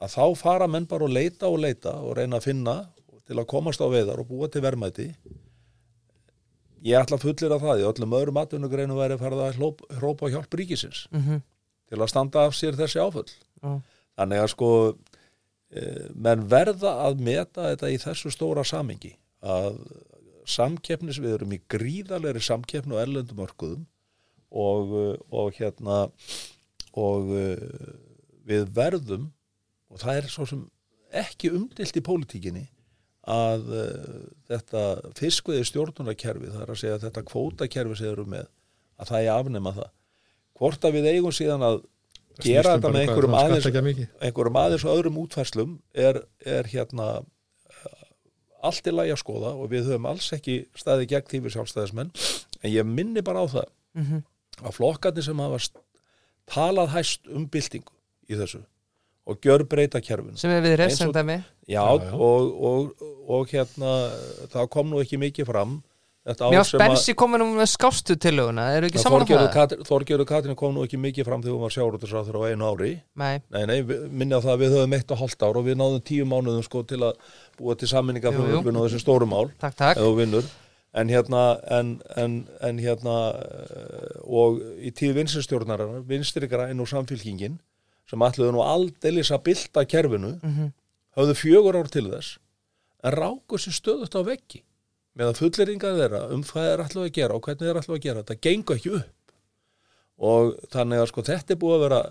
[0.02, 2.76] að þá fara menn bara og leita og leita og reyna að finna
[3.30, 5.12] til að komast á veiðar og búa til verðmæti
[6.86, 10.34] ég ætla að fullir að það í öllum öðrum atvinnugreinu væri að hlóp- hrópa á
[10.36, 11.42] hjálp ríkisins Mhm.
[11.90, 13.30] til að standa af sér þessi áföll
[13.64, 13.82] Já.
[14.18, 14.70] þannig að sko
[15.76, 15.82] e,
[16.16, 19.80] menn verða að meta þetta í þessu stóra samingi að
[20.46, 23.86] samkeppnis við erum í gríðalegri samkeppni og erlendum örkuðum
[24.52, 24.94] og,
[25.34, 26.04] og hérna
[26.96, 27.58] og eh,
[28.48, 29.32] við verðum
[29.90, 30.62] og það er svo sem
[31.12, 32.68] ekki umdilt í pólitíkinni
[33.32, 34.22] að uh,
[34.52, 34.84] þetta
[35.18, 38.48] fiskveði stjórnunarkerfi, það er að segja að þetta kvótakerfi sem erum með,
[39.02, 39.90] að það er afnema það.
[40.60, 41.80] Hvort að við eigum síðan að
[42.44, 43.66] gera þetta með einhverjum aðeins,
[44.28, 45.74] einhverjum aðeins og öðrum útfærslum
[46.06, 48.06] er, er hérna uh,
[48.70, 52.12] allt í lagi að skoða og við höfum alls ekki staðið gegn því við sjálfstæðismenn
[52.62, 54.18] en ég minni bara á það Mhm.
[54.60, 55.60] að flokkarnir sem hafa
[56.52, 57.94] talað hæst um byltingu
[58.28, 58.60] í þessu
[59.26, 62.14] og gjör breyta kerfinu sem er við og- resendæmi Já, Já, já.
[62.14, 63.94] Og, og, og hérna
[64.54, 65.80] það kom nú ekki mikið fram
[66.26, 69.26] þetta Mér ár á sem að Bensi komin um skástu tillöguna, eru ekki saman á
[69.26, 69.56] Þorgerður það?
[69.56, 72.92] Katrín, Þorgerður Katrín kom nú ekki mikið fram þegar hún var sjáróttisráður á einu ári
[73.16, 73.80] Nei, Nei, nei,
[74.34, 76.84] á það að við höfum eitt og hálft ár og við náðum tíu mánuðum sko
[76.84, 77.18] til að
[77.58, 77.90] búa til
[78.34, 78.44] Jú, jú.
[78.46, 79.98] frumvörpun og þessi stóru mál takk, takk
[80.96, 87.58] en hérna, en, en, en hérna eh, og í tíð vinstinstjórnarinnar vinstri græn og samfylkingin
[88.10, 90.72] sem ætluðu nú aldeilis að bylta kerfinu Mhm.
[91.18, 92.38] höfðu fjögur ár til þess
[93.04, 94.64] en ráku sér stöðut á veggi.
[95.16, 98.06] Með að fulleringa þeirra um hvað þeir ætluðu að gera og hvernig þeir ætluðu að
[98.06, 99.32] gera þetta gengur ekki upp.
[100.20, 102.02] Og þannig að sko þetta er búið að vera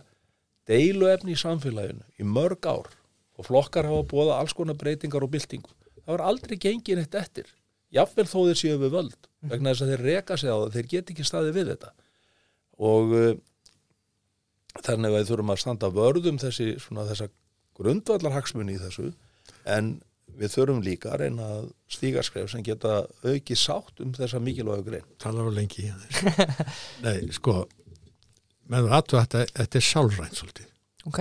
[0.71, 2.89] deiluefni í samfélaginu í mörg ár
[3.37, 5.69] og flokkar hafa búið alls konar breytingar og byltingu.
[6.05, 7.47] Það var aldrei gengið neitt eftir
[7.95, 10.89] jafnvel þó þeir séu við völd vegna þess að þeir reka sig á það, þeir
[10.95, 11.91] get ekki staðið við þetta.
[12.81, 13.35] Og uh,
[14.83, 17.29] þannig að við þurfum að standa vörðum þessi svona þessa
[17.79, 19.13] grundvallarhagsmunni í þessu.
[19.71, 19.95] En
[20.35, 24.89] við þurfum líka að reyna að stíga skref sem geta auki sátt um þessa mikilvægu
[24.89, 25.07] grein.
[25.23, 25.87] Talar á lengi
[27.05, 27.65] Nei, sko
[28.73, 30.69] með aðtu að þetta, þetta er sálrænt svolítið.
[31.05, 31.19] Ok,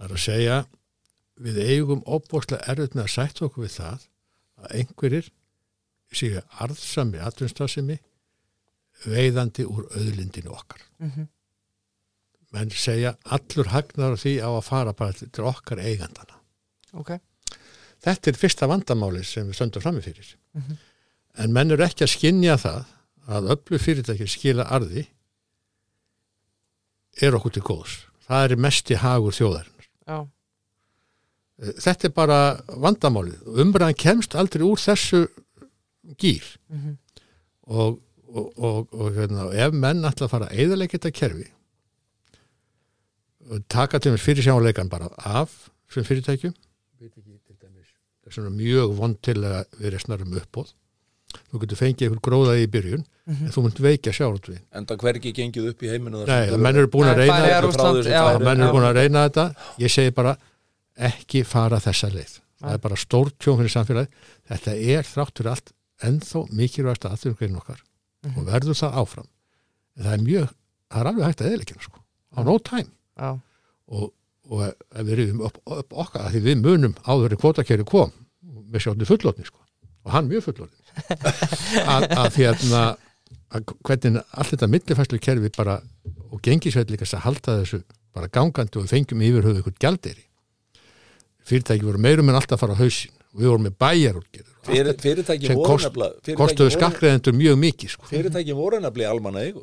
[0.00, 0.54] Það er að segja
[1.44, 4.06] við eigum óbúrslega erfitt með að sætta okkur við það
[4.60, 5.26] að einhverjir
[6.16, 7.96] séu arðsami atvinnstafsemi
[9.04, 10.80] veiðandi úr auðlindinu okkar.
[11.04, 11.28] Mhm.
[12.52, 16.34] Menn segja allur hagnar því á að fara bara til okkar eigandana.
[16.94, 17.18] ok
[18.00, 20.34] Þetta er fyrsta vandamáli sem við stöndum frammi fyrir.
[20.56, 20.76] Mhm.
[21.38, 22.84] En menn eru ekki að skinja það
[23.28, 25.06] að öllu fyrirtæki skila arði
[27.20, 27.96] er okkur til góðs.
[28.26, 29.88] Það er mesti hagur þjóðarinnar.
[30.08, 30.28] Já,
[31.60, 32.36] Eh, Þetta er bara
[32.72, 33.42] vandamálið.
[33.44, 35.26] Umræðan kemst aldrei úr þessu
[36.16, 36.96] gýr Mhm.
[37.66, 38.00] og,
[38.32, 41.48] og, og, og hérna, ef menn ætla að fara að eðalega þetta kerfi
[43.68, 46.54] taka til mér fyrir sjáleikan bara af sem fyrirtækjum.
[47.00, 47.88] Veit ekki til dæmis.
[48.22, 50.70] Það er svona mjög vond til að vera snarum uppbóð
[51.50, 55.32] þú getur fengið einhver gróðaði í byrjun en þú munt veikja sjáratvegin en það hvergi
[55.36, 57.66] gengið upp í heiminu Nei, það menn eru búin að reyna Færeyjar, þetta.
[57.66, 58.20] Rússland, Frá já.
[58.20, 59.44] þessu að menn eru búin að reyna þetta.
[59.82, 60.32] Ég segi bara
[61.10, 62.32] ekki fara þessa leið.
[62.60, 64.10] Það er bara stórt tjón fyrir samfélagi
[64.50, 65.72] þetta er þrátt fyrir allt
[66.10, 67.84] ennþá mikilvægast að aðþjóðum okkar
[68.34, 69.28] og verður það áfram.
[69.96, 70.50] En það er mjög,
[70.90, 72.02] það er alveg hægt að eðleikina sko,
[72.36, 72.90] á no time
[73.20, 73.30] Já,
[73.92, 74.10] og,
[74.48, 78.14] og ef við rifum upp, upp okkar, af því við munum áður en kvotakeri kom
[78.70, 79.60] með sjótni fullotni sko,
[80.06, 80.78] og hann mjög fullotni
[81.94, 82.66] að, að því að,
[83.50, 85.80] að hvernig allt þetta millifæslu kerfi bara
[86.30, 87.82] og gengisveit líka að halda þessu
[88.14, 90.26] bara gangandi og við fengjum yfir höfu ykkur gjalderi
[91.50, 93.16] fyrirtæki voru meirum en alltaf að fara á hausinn.
[93.30, 98.08] Og við vorum með bæjarútgerður Fyrir, fyrirtæki voru nefnilega kostuðu skakkreðendur mjög mikið sko.
[98.10, 99.62] fyrirtæki voru nefnilega almanna eigu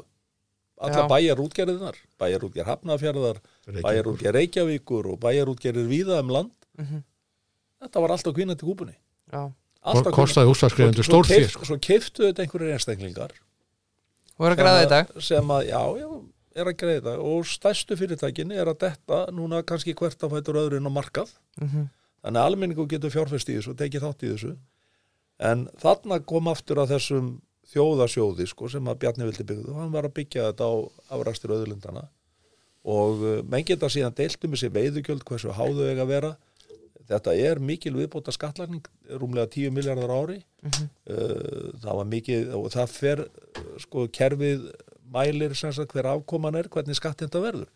[0.77, 5.05] alla bæjarútgerðinar bæjarútgerð Hafnafjörðar bæjarútgerð Reykjavíkur.
[5.13, 6.51] og bæjarútgerðir víða um land.
[6.77, 7.03] Mhm.
[7.81, 8.95] þetta var alltaf kvinna til kúpunni.
[9.31, 9.51] Já.
[9.83, 11.65] Allt á kostaði svo stór keypt- sko.
[11.65, 13.31] svo keiftu þetta einhverjir einstaklingar.
[14.39, 15.07] Og er að græða í dag?
[15.21, 16.09] sem að, já, já,
[16.55, 20.77] er að greiða og stærstu fyrirtækin er að detta núna kannski hvert að fætur öðru
[20.77, 21.29] inn á markað.
[21.61, 21.89] Mhm.
[22.23, 24.57] þannig að almenningu getur fjárfest í þessu og tekið þátt í þessu.
[25.39, 27.41] En þarna kom aftur að þessum
[27.73, 30.73] þjóðasjóði sko, sem að Bjarni vildi byggðu og hann var að byggja þetta á
[31.17, 32.05] afrækstur öðulindana
[32.87, 36.29] og uh, menn geta síðan deilt um þessi veiðugjöld hversu háðu eiga að vera.
[37.07, 38.83] Þetta er mikil viðbóta skattlagning
[39.19, 40.37] rúmlega 10 miljardar ári.
[40.63, 40.87] Mhm.
[41.11, 43.25] uh, það var mikið og það fer
[43.83, 44.69] sko kerfið
[45.11, 47.67] mælir sem sagt hver afkoman er hvernig skatt þetta verður.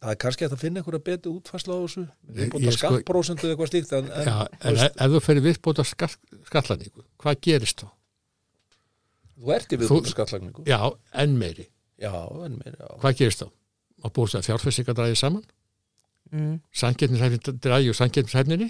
[0.00, 3.68] Það er kannski að finna einhverja betur útfæsla á þessu viðbóta ég sko- eða eitthvað
[3.68, 5.84] slíkt en, en, Já, en veist, ef, þú ferir viðbóta
[6.48, 7.88] skallaníku, hvað gerist þá?
[9.40, 10.80] Þú ert í viðbóta skattlagningu Já,
[11.22, 11.66] enn meiri.
[12.00, 12.12] já,
[12.44, 13.48] en mér, já Hvað gerist þá?
[14.04, 15.44] Að búist að fjárfestinga dræði saman,
[16.32, 16.60] Mhm.
[16.72, 18.68] sangetnishæfnin dræði og sangetnishæfninni,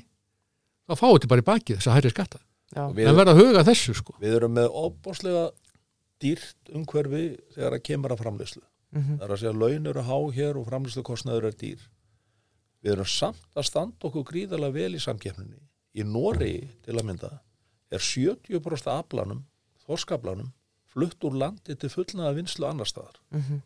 [0.88, 2.38] þá fáið þetta bara í bakið þess að hæri skatta.
[2.74, 4.14] Já, Og við, En verða að huga að þessu sko.
[4.20, 5.50] við erum með óbáslega
[6.20, 8.62] dýrt umhverfi þegar það kemur að framleyslu
[8.92, 9.18] Mhm.
[9.18, 11.78] það er að segja að laun eru há hér og framleyslukostnaður er dýr
[12.84, 15.60] við erum samt að standa okkur gríðarlega vel í samkeppninni
[15.94, 17.40] í Noregi til að mynda
[17.92, 19.44] er 70% aflanum
[19.86, 20.52] þorskaflanum
[20.91, 23.61] flutt úr landi til fullnaða vinslu annar staðar Mhm.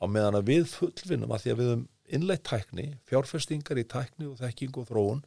[0.00, 4.26] á meðan að við fullvinnum að því að við höfum innleitt tækni, fjárfestingar í tækni
[4.30, 5.22] og þekking og þróun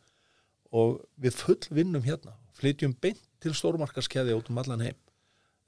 [0.73, 4.95] og við fullvinnum hérna flytjum beint til stórmarkaskeði út um allan heim.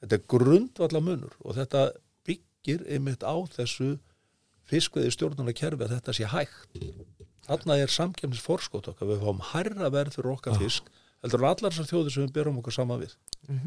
[0.02, 1.92] Þetta er grundvalla munur og þetta
[2.26, 3.98] byggir einmitt á þessu
[4.70, 6.78] fiskveði stjórnuna kerfi að þetta sé hægt.
[7.46, 10.88] Þarna er samkemnis forskot okkar, við fáum hærra verð fyrir okkar fisk
[11.26, 13.16] heldur en allar þessar þjóðir sem við berum okkur saman við.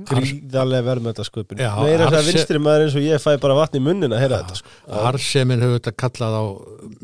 [0.08, 3.78] gríðarlega verðmönda sköpun Já, meira þess að vinstri maður eins og ég fæ bara vatn
[3.78, 4.74] í munnin að heyra þetta sko.
[5.10, 6.44] Arsemin hefur þetta kallað á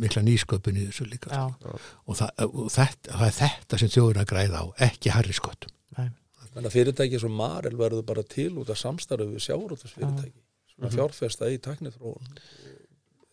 [0.07, 1.31] mikla nýsköpun í þessu líka.
[1.31, 1.79] Já, sko.
[2.07, 5.75] Og, það, og þetta, það er þetta sem þjóður að græða á, ekki harri sköttum.
[5.99, 6.09] nei
[6.55, 10.39] Þannig að fyrirtæki sem Marel verður bara til út af samstarfi við sjáurútusfyrirtæki
[10.75, 12.74] sem að fjárfesta í fyrirtæki byggjast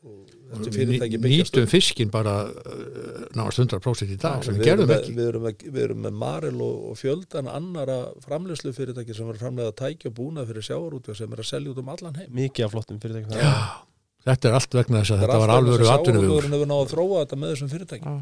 [0.01, 5.13] Nýtum fiskin bara uh, náðast 100% í dag, sem við gerðum með, ekki.
[5.13, 9.39] við, erum með, við erum með Marel og, og fjöldan annara framleyslu fyrirtæki sem er
[9.39, 12.65] framlega tækja og búnað fyrir sjáurútu sem er að selja út um allan heim mikið
[12.65, 13.45] af flottum fyrirtækjum þar.
[13.45, 13.53] Já,
[14.31, 15.87] þetta er allt vegna þess að þetta var að atvinnuvegur.
[15.91, 18.17] sjávarútvegurinn hefur náð að þróa þetta með þessum fyrirtæki Já.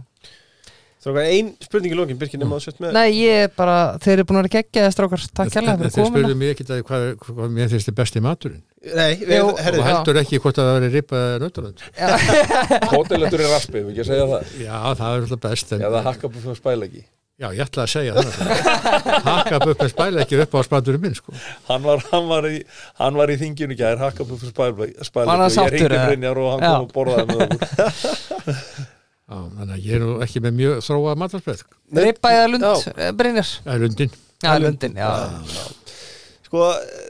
[0.99, 4.17] Strákar, ein spurning í lókin, Birkir, nema að sett með Nei, ég er bara, þeir
[4.17, 6.81] eru búin að vera geggjaði strákar Takk kærlega Þeir fyrir komuna spurðu mér ekki að
[6.89, 8.63] hvað, hvað mér finnst þið besti maturinn.
[8.83, 9.87] Nei, við, Jú, herri, og já.
[9.93, 11.85] heldur ekki hvort að það veri ripaði nöttalönd.
[12.95, 15.73] Hótelettur í raspi, við ekki að segja það Já, það er alltaf best.
[15.77, 17.05] En, eða hakka búið fyrir spælegi
[17.39, 18.33] Já, ég ætla að segja það.
[19.23, 21.31] Hakka upp með spæla ekki upp á spaturinn minn, sko.
[21.69, 22.57] hann var, hann var í,
[22.99, 25.87] hann var í þinginu gær hakka búið fyrir spælegi Var hann og ég sáttur, ringi
[25.87, 26.09] eða?
[26.09, 26.73] Brynjar og hann Já.
[26.73, 28.57] kom og borðaði með okkur
[29.29, 31.59] Já, þannig að ég er nú ekki með mjög þróað matarspöð.
[31.99, 33.11] Ripa eða lund, Já.
[33.19, 33.51] Brynjar.
[33.65, 34.15] Það er undin.
[34.41, 35.09] Já, lundin, já.
[36.49, 36.63] Sko,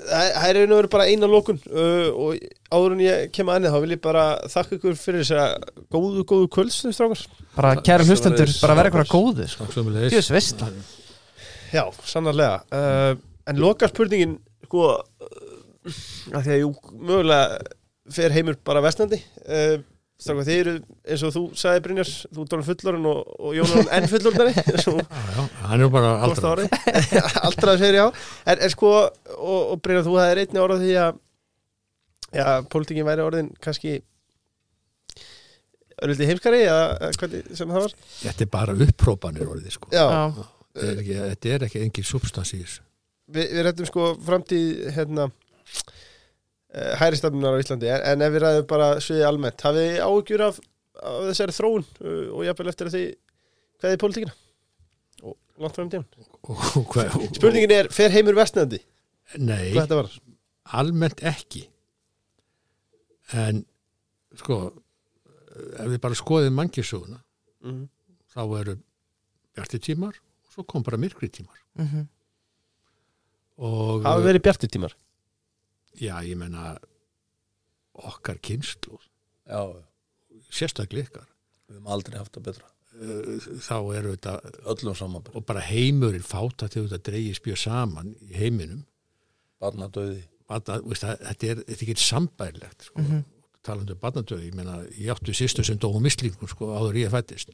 [0.10, 2.42] það það er einu verið bara eina lókun uh, og
[2.76, 5.86] áður en ég kem að enni þá vil ég bara þakka ykkur fyrir þess að
[5.96, 7.22] góðu, góðu kvöldstum, strákar.
[7.56, 9.70] Bara kæra hlustendur, bara vera eitthvað góðu sko.
[10.12, 10.66] Jus, veist
[11.72, 12.60] Já, sannarlega.
[12.74, 13.14] Uh,
[13.50, 14.36] En loka spurningin,
[14.68, 16.02] sko uh,
[16.36, 17.62] að því að jú, mögulega
[18.14, 19.78] fer heimur bara vestnandi uh,
[20.20, 20.72] Strákar, þið eru,
[21.08, 24.08] eins og þú sagði Brynjar, þú er dólum fullorinn og, og Jónan enn
[25.00, 26.66] já, hann er bara ári
[27.48, 28.92] Alltaf segir já En, en sko,
[29.38, 31.22] og, og Brynjar, þú hafðir einni orða því að
[32.36, 33.96] Já, pólitíkin væri orðin kannski
[36.00, 39.90] Örlítið heimskari eða hvernig sem það var Þetta er bara upprópanir orðið sko.
[39.92, 40.46] Já, Já.
[40.80, 42.84] Er ekki, þetta er ekki engin substans í þessu.
[43.34, 45.26] við, við rættum sko framtíð hérna
[46.76, 50.44] uh, hæristafnunar á Íslandi en, en ef við ræðum bara sviði almennt hafið þið áhugjur
[50.48, 50.60] af,
[51.04, 53.04] af þessari þróun uh, og jafnvel eftir að því
[53.80, 54.36] hvað er pólitíkina
[55.30, 58.80] og langt fram í tíman Spurningin er, fer heimur vestnandi?
[59.38, 60.14] Nei, Hvað þetta var?
[60.80, 61.64] almennt ekki.
[63.38, 63.60] En
[64.40, 64.58] sko,
[65.78, 67.20] ef við bara skoðum mannkisuguna,
[67.66, 67.88] Mm
[68.30, 68.76] þá eru
[69.58, 71.58] bjarti tímar og svo kom bara myrkri tímar.
[71.82, 72.04] Mhm.
[73.66, 74.94] Og Hafa verið bjartir tímar?
[76.00, 76.74] Já, ég menna
[78.00, 79.00] okkar kynslu,
[79.50, 79.64] Já,
[80.54, 81.30] sérstaklega ykkar,
[81.68, 82.68] við höfum aldrei haft það betra.
[83.00, 84.34] Eh, þá eru þetta
[85.34, 88.84] og bara heimurinn fáta til þetta dreigi spjöð saman í heiminum.
[89.62, 90.22] Barnadauði.
[90.50, 93.02] Barna, veist, það, þetta, er, er ekki sambærilegt sko.
[93.02, 93.26] Mhm.
[93.66, 97.52] talandi um barnadöð ég meina, ég áttu sýstu sem dóu mislingum sko, áður ég fættist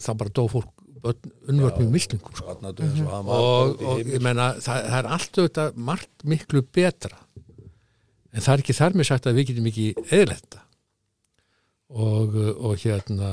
[0.00, 2.54] þá bara dó fólk unnvörnum mislingum sko.
[2.54, 7.20] og var og, og ég meina, það, það er allt auðvitað margt miklu betra.
[8.32, 10.64] En það er ekki þar með sagt að við getum ekki eðletta
[11.88, 13.30] og, og hérna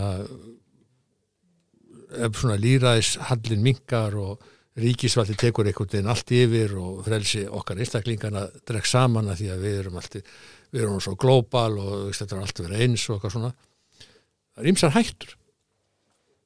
[2.16, 4.44] ef svona líraðis hallin minkar og
[4.80, 9.64] ríkisvaldi tekur einhvern veginn allt yfir og frelsi okkar einstaklingana drekk saman að því að
[9.64, 13.36] við erum allt við erum svo glóbal og þetta er allt verið eins og eitthvað
[13.38, 15.36] svona það er ýmsar hættur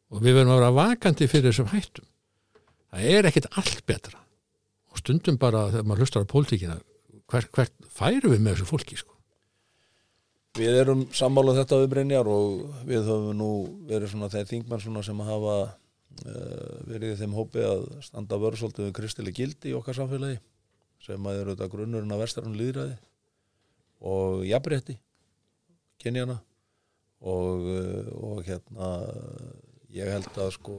[0.10, 2.08] og við verðum að vera vakandi fyrir þessum hættum
[2.90, 4.22] það er ekkit allt betra
[4.90, 6.80] og stundum bara þegar maður hlustar á pólitíkina
[7.30, 9.16] hvert, hvert færum við með þessu fólki sko.
[10.58, 13.52] Við erum sammála þetta við Brynjar og við höfum nú
[13.90, 18.96] verið svona þeir þingmenn sem hafa uh, verið í þeim hópi að standa vörðsóldu við
[18.98, 20.40] kristileg gildi í okkar samfélagi
[21.06, 22.98] sem að eru þetta grunnurinn að vestarinn líðræði
[24.10, 24.98] og jafnrétti
[26.02, 26.40] kynjana
[27.22, 28.90] og, uh, og hérna
[29.96, 30.76] ég held að sko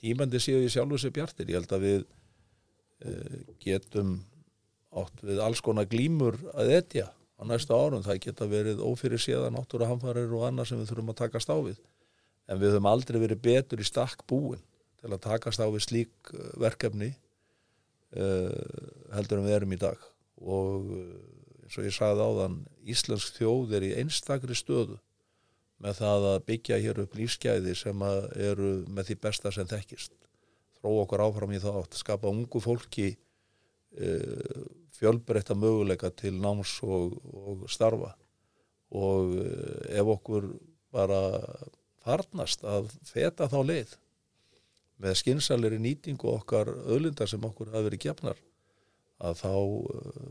[0.00, 1.50] tímandi séu í sjálfu sér bjartir.
[1.50, 4.18] Ég held að við uh, getum
[4.90, 9.52] átt við alls konar glímur að etja á næsta árum, það geta verið ófyrir séða
[9.54, 11.78] náttúruhamfarir og annað sem við þurfum að takast á við
[12.50, 14.60] en við höfum aldrei verið betur í stakk búin
[15.00, 17.12] til að takast á við slík eh, verkefni
[18.18, 18.50] uh,
[19.14, 20.02] heldur en við erum í dag.
[20.40, 20.90] Og
[21.62, 22.58] eins og ég sagði áðan
[22.90, 24.98] Íslensk þjóð er í einstakri stöðu
[25.80, 30.12] með það að byggja hér upp lífsgæði sem eru með því besta sem þekkist
[30.80, 34.66] þróa okkur áfram í það átt, skapa ungu fólki uh,
[34.96, 38.14] fjölbreytta möguleika til náms og, og starfa
[38.96, 40.50] og uh, ef okkur
[40.92, 41.20] bara
[42.04, 43.96] farnast að feta þá leið
[45.00, 48.40] með skynsaleri nýtingu okkar öðlindar sem okkur hafa verið gefnar
[49.20, 50.30] að þá uh,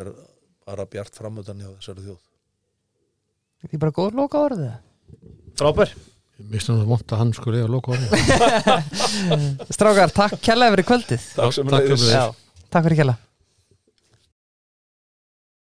[0.00, 0.12] er
[0.64, 2.29] bara bjart framöndan hjá þessari þjóð.
[3.68, 4.70] Því bara góð loka orðið.
[5.60, 5.96] Frábær.
[6.40, 8.14] Mér finnst það vont að hann skulle eiga loka orðið.
[9.76, 11.26] Strákar, takk kærlega fyrir kvöldið.
[11.36, 12.24] Takk Takk fyrir Já,
[12.70, 13.29] Takk fyrir kærlega